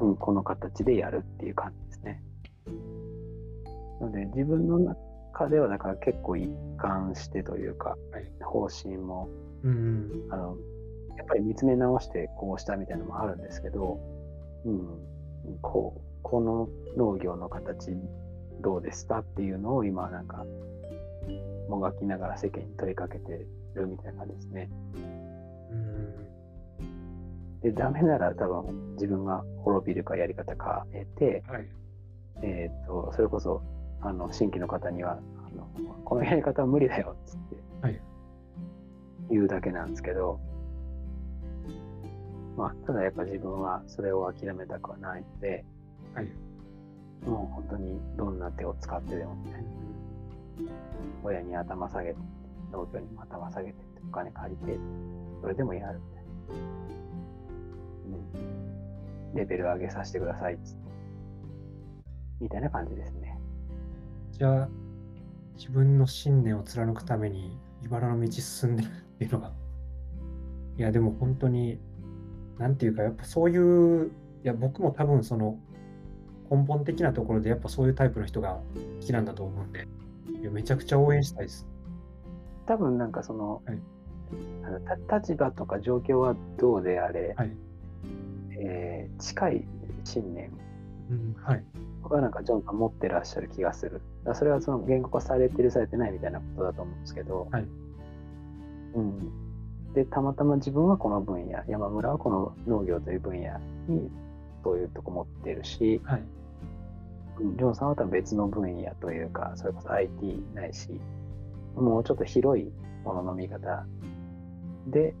[0.00, 2.22] うん、この形でやるっていう感じですね。
[4.00, 5.07] なので自分の中
[5.46, 9.28] ではだから結構一貫してというか、はい方針も
[9.62, 10.56] うんあの
[11.16, 14.00] やっぱり見つめ直してこうしたみたいなのもあるんですけど、
[14.64, 14.80] うん、
[15.60, 17.90] こうこの農業の形
[18.62, 20.44] どうですかっていうのを今なんか
[21.68, 24.70] もがきながら世間に問いかけてるみたいな感じですね。
[25.72, 25.98] うん
[27.62, 30.54] で、ダメなら多分自分が滅びるかやり方
[30.92, 31.68] 変えて、はい。
[32.42, 33.62] えっ、と、それこそ
[34.00, 35.68] あの新規の方にはあの、
[36.04, 38.00] このやり方は無理だよっつってはい
[39.30, 40.40] 言うだけなんですけど、
[42.56, 45.64] まあ、ただやっぱ自分はそれを諦めたくはないので、
[46.14, 46.26] はい。
[47.26, 49.68] もう本当にどんな手を使ってでもみたいな、
[51.22, 52.16] 親に頭下げて、
[52.72, 53.74] 農協にも頭下げて、
[54.08, 54.78] お金借りて、
[55.42, 56.30] それでもやるみたいな。
[59.30, 59.34] うん。
[59.34, 60.88] レベル上げさせてくださいっつって。
[62.40, 63.27] みたいな感じですね。
[64.38, 64.68] じゃあ、
[65.56, 69.52] 自分の信念を貫くために、茨の道進んでるっていうのが、
[70.76, 71.80] いや、でも本当に、
[72.58, 74.10] なんていうか、やっぱそういう、い
[74.44, 75.58] や、僕も多分その、
[76.50, 78.60] 根本的なところでやっぱそういうタイプの人が
[79.00, 79.86] 好きなんだと思うんで、
[80.40, 81.66] いやめちゃくちゃ応援したいです。
[82.66, 83.78] 多分なんかその、はい
[85.10, 87.56] 立場とか状況はどうであれ、はい。
[88.60, 89.64] えー近い
[90.04, 90.50] 信念
[91.10, 91.64] うん、はい。
[92.04, 94.00] はなんかジョンさん持ってらっしゃる気がする。
[94.24, 97.66] だそれはその言語化されてるされてないみたいなことだと思うんですけど、はい
[98.94, 104.10] うん、でたまたま自分はこの分野山村はこの農業という分野に
[104.64, 106.20] そういうとこ持ってるし、はい。
[106.20, 106.38] うん
[107.40, 110.88] ジョンさんは多分別の分野というかそれこそ IT ないし
[111.76, 112.68] もうちょっと広い
[113.04, 113.86] ものの見方
[114.88, 115.14] で、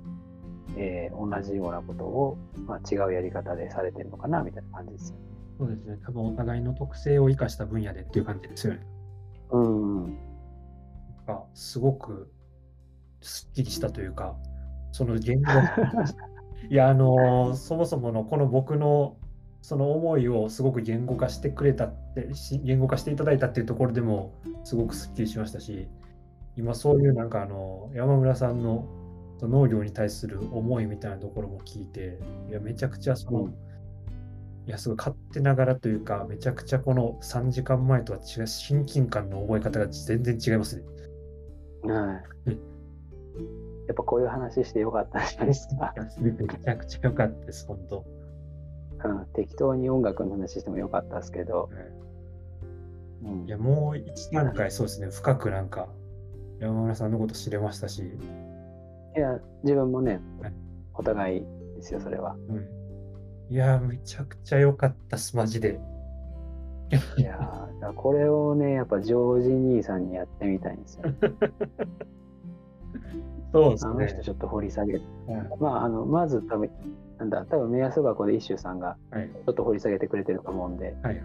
[0.76, 5.27] えー同じようなことを、まあ、違うやり方でされてるのかなみたいな感じですよね。
[5.58, 5.98] そうですね。
[6.06, 8.86] 多分お互いの特性を生かした分野でっていう感じですよね。
[9.50, 10.16] うん、なん
[11.26, 12.30] かすごく
[13.20, 14.36] すっきりしたというか、
[14.92, 15.50] その言語
[16.70, 19.16] いや、あのそもそものこの僕の
[19.60, 25.88] その思いをすごく言語化してくれたって、し言語化していただいたっていうところでもすごくすっきりしましたし、
[26.54, 28.86] 今そういうなんかあの山村さんの
[29.40, 33.67] 農業に対する思いみたいなところも聞いて、いや、めちゃくちゃその、うん
[34.68, 40.84] いや、すごい勝手ながらというか、めちゃくちゃこの3時間前とは違う親近感の覚え方が全然違いますね。
[41.90, 42.50] はい。
[42.50, 42.52] うん。
[43.86, 45.94] やっぱこういう話してよかったじゃないですか。
[46.18, 48.04] めちゃくちゃ良かったです、本当。
[49.04, 51.70] うん、適当に音楽の話してもよかったですけど、
[53.22, 53.46] うん。
[53.46, 55.88] いや、もう一段階そうですね、深くなんか
[56.60, 58.02] 山村さんのこと知れましたし、
[59.16, 60.52] いや自分もねはい、
[60.92, 61.40] お互い
[61.76, 62.36] ですよ、それは。
[62.48, 62.77] うん、
[63.50, 65.80] いや、めちゃくちゃ良かったっす、マジで。
[67.18, 71.02] いやこれをね、やっぱジョージ兄さんにやってみたいんですよ。
[73.52, 74.22] そうですねあの人。
[74.22, 75.04] ちょっと掘り下げて。
[75.26, 76.70] はいまあ、あのまず多分、
[77.18, 79.30] なんだ、多分目安箱で一周さんがはい。
[79.30, 81.22] ちょっと掘り下げてくれてると思うんで、はい。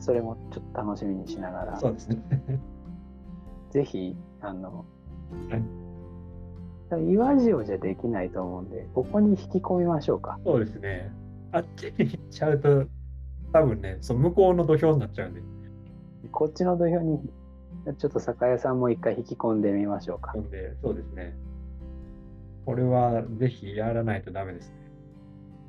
[0.00, 2.18] それもちょっと楽しみにしながら、そうですね。
[3.70, 4.84] ぜひ、あの
[5.50, 5.62] はい、
[6.98, 10.38] 岩塩じゃできないと思うんで、ここに引き込みましょうか。
[10.44, 11.12] そうですね。
[11.52, 12.86] あっちに行っちゃうと、
[13.52, 15.42] 多分ね、その向こうの土俵になっちゃうんで。
[16.30, 17.20] こっちの土俵に、
[17.98, 20.40] ちょっと酒屋さんも一回引き込んでみましょうかな。
[20.40, 21.36] んで、そうですね。
[22.64, 24.76] これはぜひやらないとダメですね。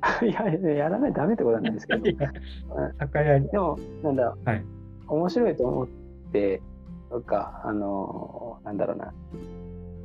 [0.28, 2.04] いや、やらないとダメってことはないですけど、
[2.98, 3.48] 酒屋に。
[3.48, 4.64] でも、なんだ、はい。
[5.08, 5.88] 面白いと思っ
[6.32, 6.62] て、
[7.10, 9.14] とか、あの、なんだろうな、やっ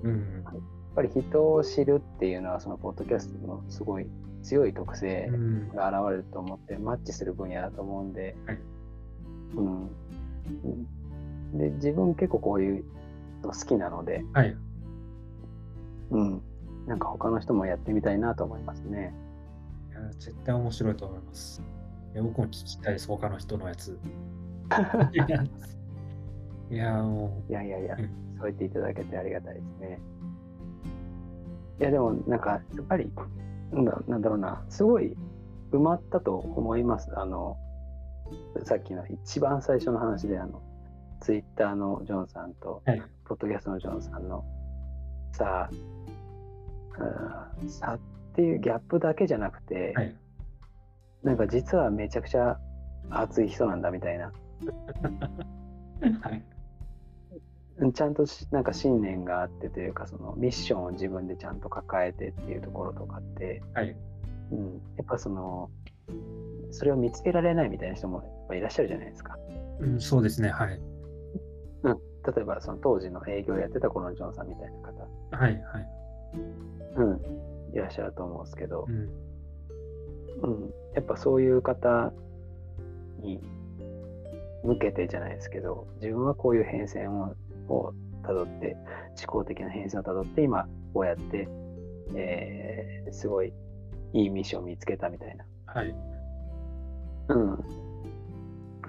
[0.04, 0.44] うん。
[0.96, 4.08] ぱり人を知るっていうのは、そのポッドキャストのすごい
[4.44, 5.70] 強い特性うん。
[5.70, 8.60] が現れると思って、マッチする分野だと思うんで、はい
[9.56, 9.82] うん。
[9.84, 12.86] うんで、自分結構こういう
[13.42, 14.56] の好きなので、はい。
[16.12, 16.42] うん。
[16.88, 19.14] なんか他の人もやってみたいなと思いますね。
[19.90, 21.62] いや絶対面白いと思います。
[22.14, 24.00] いや僕も聞きたいです、他の人のやつ。
[25.14, 25.44] い や
[26.72, 28.10] いや、もいやいやいや、うん
[28.40, 30.00] そう言っていただけてありがたいですね。
[31.80, 33.10] いやでもなんかやっぱり
[33.72, 35.16] なんだなんだろうなすごい
[35.72, 37.12] 埋まったと思います。
[37.16, 37.58] あの
[38.64, 40.62] さっきの一番最初の話であの
[41.22, 44.44] ツイッターのジョンさんと、はいポッドキャストのジョンさんの
[45.34, 45.70] さ
[47.00, 48.00] あうん差っ
[48.34, 50.16] ていうギャップだけじゃなくて、う、はい。
[51.24, 52.58] なんか実はめちゃくちゃ
[53.10, 54.32] 熱い人なんだみたいな
[57.94, 63.96] ちゃんとしなんか信念があってというかそのミッションを自分でちゃんと抱えてっていうところとかって、はい。
[64.52, 65.70] うん、やっぱその
[66.72, 69.38] それを見つけられないみたいな人もやっぱいらっしゃるじゃないですか。
[69.80, 70.50] うん、そうですね。
[70.50, 70.80] はい。
[72.36, 75.54] 例えばその当時の営業やってた頃のジョンさんみたいな方、はい。
[75.54, 75.88] はい。
[76.96, 78.96] うん、いらっしゃると思うんですけどう、ん。
[80.44, 82.12] うん、やっぱそういう方
[83.22, 83.42] に
[84.64, 87.36] 向けてじゃないですけど自分はこういう変遷を
[87.70, 87.94] を
[88.24, 88.76] たどって
[89.18, 91.48] 思考的な変遷をたどって今こうやって、
[92.16, 93.52] えーすごい
[94.14, 95.96] いいミッションを見つけたみたいな、はい。
[97.30, 97.64] うん、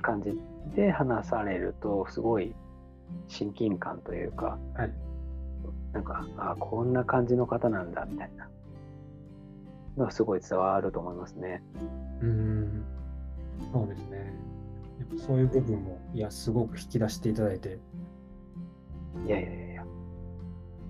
[0.02, 0.38] 感じ
[0.74, 2.54] で話されるとすごい
[3.28, 4.92] 親近感というかはい。
[5.92, 8.48] なんかあこんな感じの方なんだみたいな
[9.96, 11.62] のがすごい伝わると思いますね。
[12.20, 12.84] うん。
[13.72, 14.32] そうですね。
[14.98, 17.78] やっぱそういう部分も、いや、すごく引き出していただいて、
[19.26, 19.84] いやいやいやいや。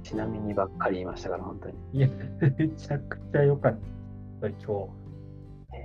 [0.02, 1.76] ちなみにばっかり言いましたから、本当に。
[1.92, 2.08] いや、
[2.40, 3.78] めちゃくちゃ良かっ
[4.40, 4.88] た、今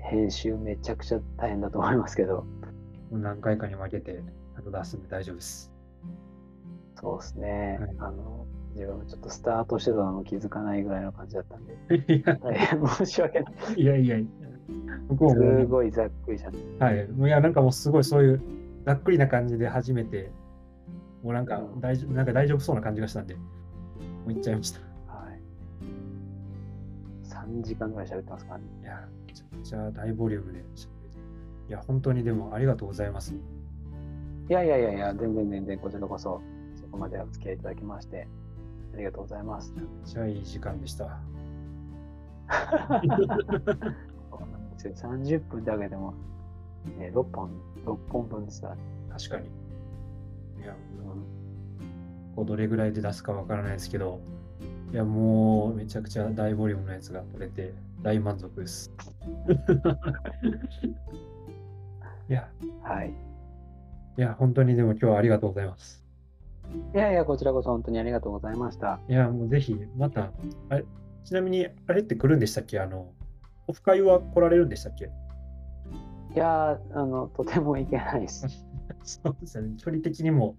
[0.10, 2.46] 編集めちゃくちゃ大変だと思いますけど、
[3.12, 3.18] 日。
[3.18, 4.22] 何回かに分けて、
[4.58, 5.72] あと出すんで大丈夫です。
[7.00, 7.78] そうですね。
[7.80, 11.74] はいあの、自分もちょっとスタートしてたのも気づかないぐらいの感じだったんで、
[12.14, 12.38] いや、
[12.96, 13.54] 申し訳ない。
[13.76, 14.18] いやいや、
[15.08, 16.44] 僕ももうすごいざっくりし
[16.80, 16.86] た。
[16.86, 17.08] はい。
[17.08, 18.42] いや、なんかもうすごいそういう
[18.86, 20.32] ざっくりな感じで初めて、
[21.26, 23.42] もうなんかうん大丈夫、なんか大丈夫そうな感じがしたんで、も
[24.28, 24.80] う行っちゃいました。
[25.08, 25.42] はい。
[27.24, 28.66] 3時間ぐらい喋ってますからね。
[28.84, 31.10] いや、めちゃくちゃ大ボリュームで喋って。
[31.70, 33.34] いや、本当にでもありがとうございます。
[33.34, 36.40] いやいやいやいや、全然全然こちらこそ、
[36.76, 38.28] そこまでお付き合いいただきまして、
[38.94, 39.74] ありがとうございます。
[39.76, 41.06] めっちゃいい時間でした。
[42.70, 46.14] そうなんですよ30分だけでも、
[47.00, 47.50] ね、6本、
[47.84, 48.78] 6本分ですから、
[49.18, 49.65] 確かに。
[50.66, 50.76] いや、う
[51.18, 51.24] ん
[52.36, 54.20] こうどれぐらいで出すかわからないですけど、
[54.92, 58.92] いや、もうめちゃくちゃ大ボリュームのやつが取れて大満足です。
[62.28, 62.50] いや、
[62.82, 63.14] はい。
[64.18, 66.04] いや、本当にでも今日はありがとうございます。
[66.94, 69.00] いやいや、こちらこそ本当にありがとうございました。
[69.08, 70.32] いや、もうぜひ、また、
[70.70, 70.86] あれ、
[71.24, 72.80] ちなみに、あれって来るんでしたっけ？
[72.80, 73.14] あの、
[73.68, 75.06] オフ会は来られるんでしたっけ？
[75.06, 78.46] いやー、あの、とてもいけないです。
[79.06, 79.76] そうですよね。
[79.78, 80.58] 距離的にも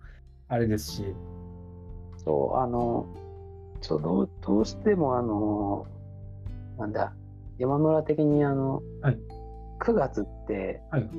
[0.49, 1.05] あれですし、
[2.17, 3.07] そう、あの、
[3.81, 5.87] ちょどうどうしても、あの、
[6.79, 7.13] なんだ、
[7.59, 9.19] 山村的に、あの、はい
[9.79, 11.11] 9月ってはい、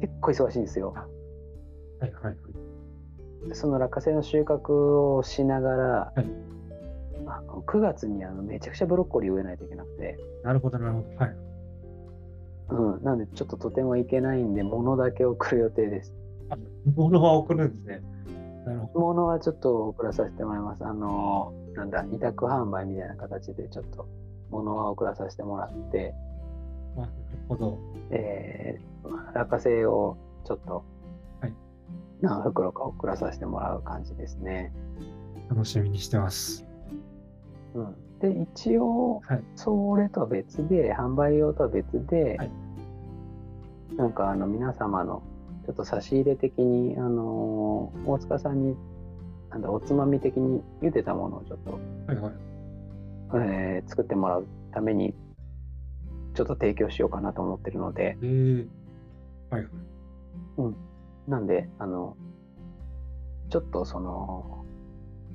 [0.00, 0.94] 結構忙しいんですよ。
[2.00, 2.36] はいはい
[3.52, 6.26] その落花生の収穫をしながら、はい
[7.26, 11.16] あの9月にあのめちゃくちゃブロッコリー植えないといけなくて、なるほど、なるほど。
[11.16, 11.36] はい。
[12.70, 16.14] うん、なんでちょっととてもいけないんで、物だけ送る予定です。
[16.50, 16.56] あ、
[16.94, 18.02] 物は送るんですね。
[18.66, 19.00] なるほど。
[19.00, 20.84] 物はちょっと送らさせてもらいます。
[20.84, 24.08] あの、なんだ、委託販売みたいな形でちょっと
[24.50, 26.14] 物は送らさせてもらって、
[26.96, 27.12] あなる
[27.48, 27.78] ほど。
[28.10, 30.84] えー、落花生をちょっと
[31.40, 31.52] はい
[32.20, 34.72] 何袋か送らさせてもらう感じですね。
[35.50, 36.64] 楽しみにしてます。
[37.74, 39.44] うん、で、一応、はい。
[39.56, 42.50] それとは別で、販売用とは別で、はい
[43.96, 45.22] なんかあの皆様の
[45.66, 48.76] ちょっと差し入れ的に、あのー大塚さんに
[49.50, 51.78] なんだおつまみ的に茹でたものをちょっと、は
[52.12, 52.32] いはい。
[53.34, 55.14] えー作ってもらうために
[56.34, 58.66] ちょっと提供しようかなと思ってるので、えー、
[59.50, 59.62] はい
[60.56, 61.30] はい。
[61.30, 62.16] なんで、あの、
[63.48, 64.64] ちょっとその、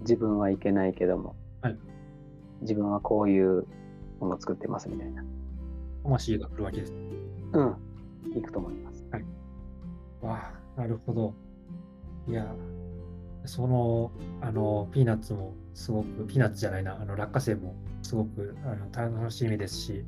[0.02, 1.78] 自分はいけないけども、はい
[2.62, 3.66] 自分はこういう
[4.20, 5.24] ものを作ってますみたいな。
[6.04, 6.94] 魂が来るわけです。
[7.54, 7.76] うん。
[8.38, 9.06] いくと思います。
[10.22, 11.34] わあ、なるほど。
[12.28, 12.54] いや、
[13.46, 20.04] その、あの、ピーナッツもすごく、ピーナッツじゃないな、あの、落花生もすごくあの楽しみですし、い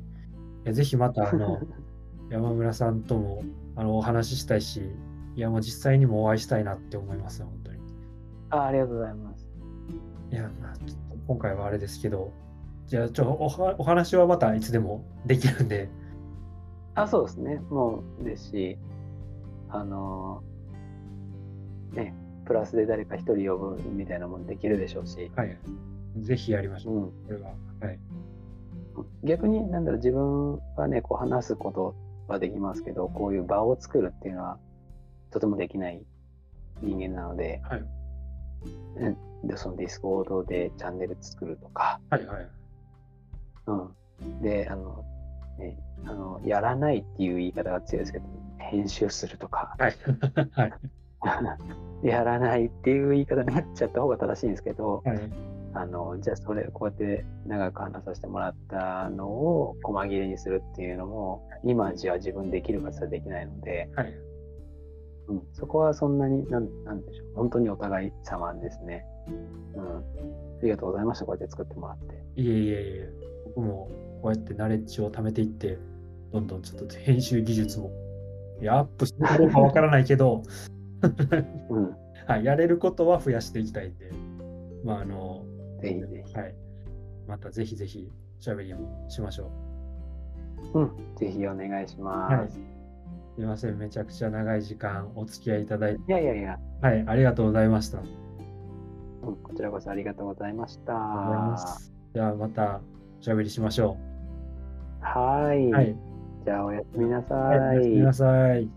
[0.64, 1.60] やぜひまた、あの、
[2.30, 3.42] 山村さんとも
[3.76, 4.82] あのお話ししたいし、
[5.34, 7.80] いや、もう実際にもお会いしたいなって思います、本当に。
[8.50, 9.48] あありがとうございます。
[10.30, 12.32] いや、まあ、ちょっと今回はあれですけど、
[12.92, 15.88] じゃあ、ちょおはお話はまたいつでもできるんで、
[16.94, 17.58] あ、そうですね。
[17.70, 18.76] もうですし、
[19.70, 22.14] あのーね、
[22.44, 25.56] プラスで誰か一人呼ぶみたいなもんできるでしょうし、はい。
[26.18, 27.54] ぜひやりましょう、うん、これは。
[27.80, 27.98] はい。
[29.24, 31.94] 逆に、なんだろう、自分はね、こう話すこと
[32.28, 34.58] はできますけど、こういう場を作るっていうのは、
[35.30, 36.04] とてもできない
[36.82, 37.84] 人間なので、はい。
[39.44, 42.61] でその Discord でチャンネル作るとか、はいはい。
[43.66, 45.04] うん、で、あの、
[45.58, 48.24] ね、あの、やらないっていう言い方が強いですけど、
[48.58, 49.94] 編集するとか、はい。
[50.52, 50.72] はい。
[52.02, 55.18] やらないっていう言い方になっちゃった方が正しいんですけど、はい。
[55.74, 64.12] あの、じゃあそれ、こうやって長く話させてもらったのを細切れにするっていうのも、今じゃあ自分できるかそれできないので、はい。
[65.28, 69.06] うん、そこはそんなに、なんなんでしょう、本当にお互い様ですね。
[69.74, 69.96] うん。
[69.96, 70.02] あ
[70.62, 72.22] りがとうございました、こうやって作ってもらって。
[72.36, 73.12] いえいえいえ、
[73.54, 73.90] 僕も
[74.22, 75.78] こうやってナレッジを貯めていって、
[76.32, 77.90] どんどんちょっと編集技術も、
[78.60, 80.42] いや、アップしてるかどうかわからないけど、
[81.68, 81.96] うん。
[82.26, 84.10] はい、やれることは増やしていきたいんで、
[84.84, 85.44] まあ、あの、
[85.80, 86.34] ぜひぜひ。
[86.34, 86.54] はい。
[87.26, 89.50] またぜひぜひ、おしゃべりもしましょ
[90.74, 90.80] う。
[90.80, 90.90] うん。
[91.16, 92.34] ぜひお願いします。
[92.34, 92.72] はい
[93.34, 97.98] すいません、めちゃくちゃ長い時間お付き合いいただいて、いやいやいや、はい、ありがとうございました。
[97.98, 100.92] うん、こちらこそありがとうございました。
[100.92, 101.92] がとうございます。
[102.14, 102.82] じゃあ、また
[103.22, 103.96] おしゃべりしましょ
[105.00, 105.70] はい。
[105.70, 105.70] う。
[105.70, 105.96] はい。
[106.44, 108.68] じゃあおやすみなさはい、おやすみなさい。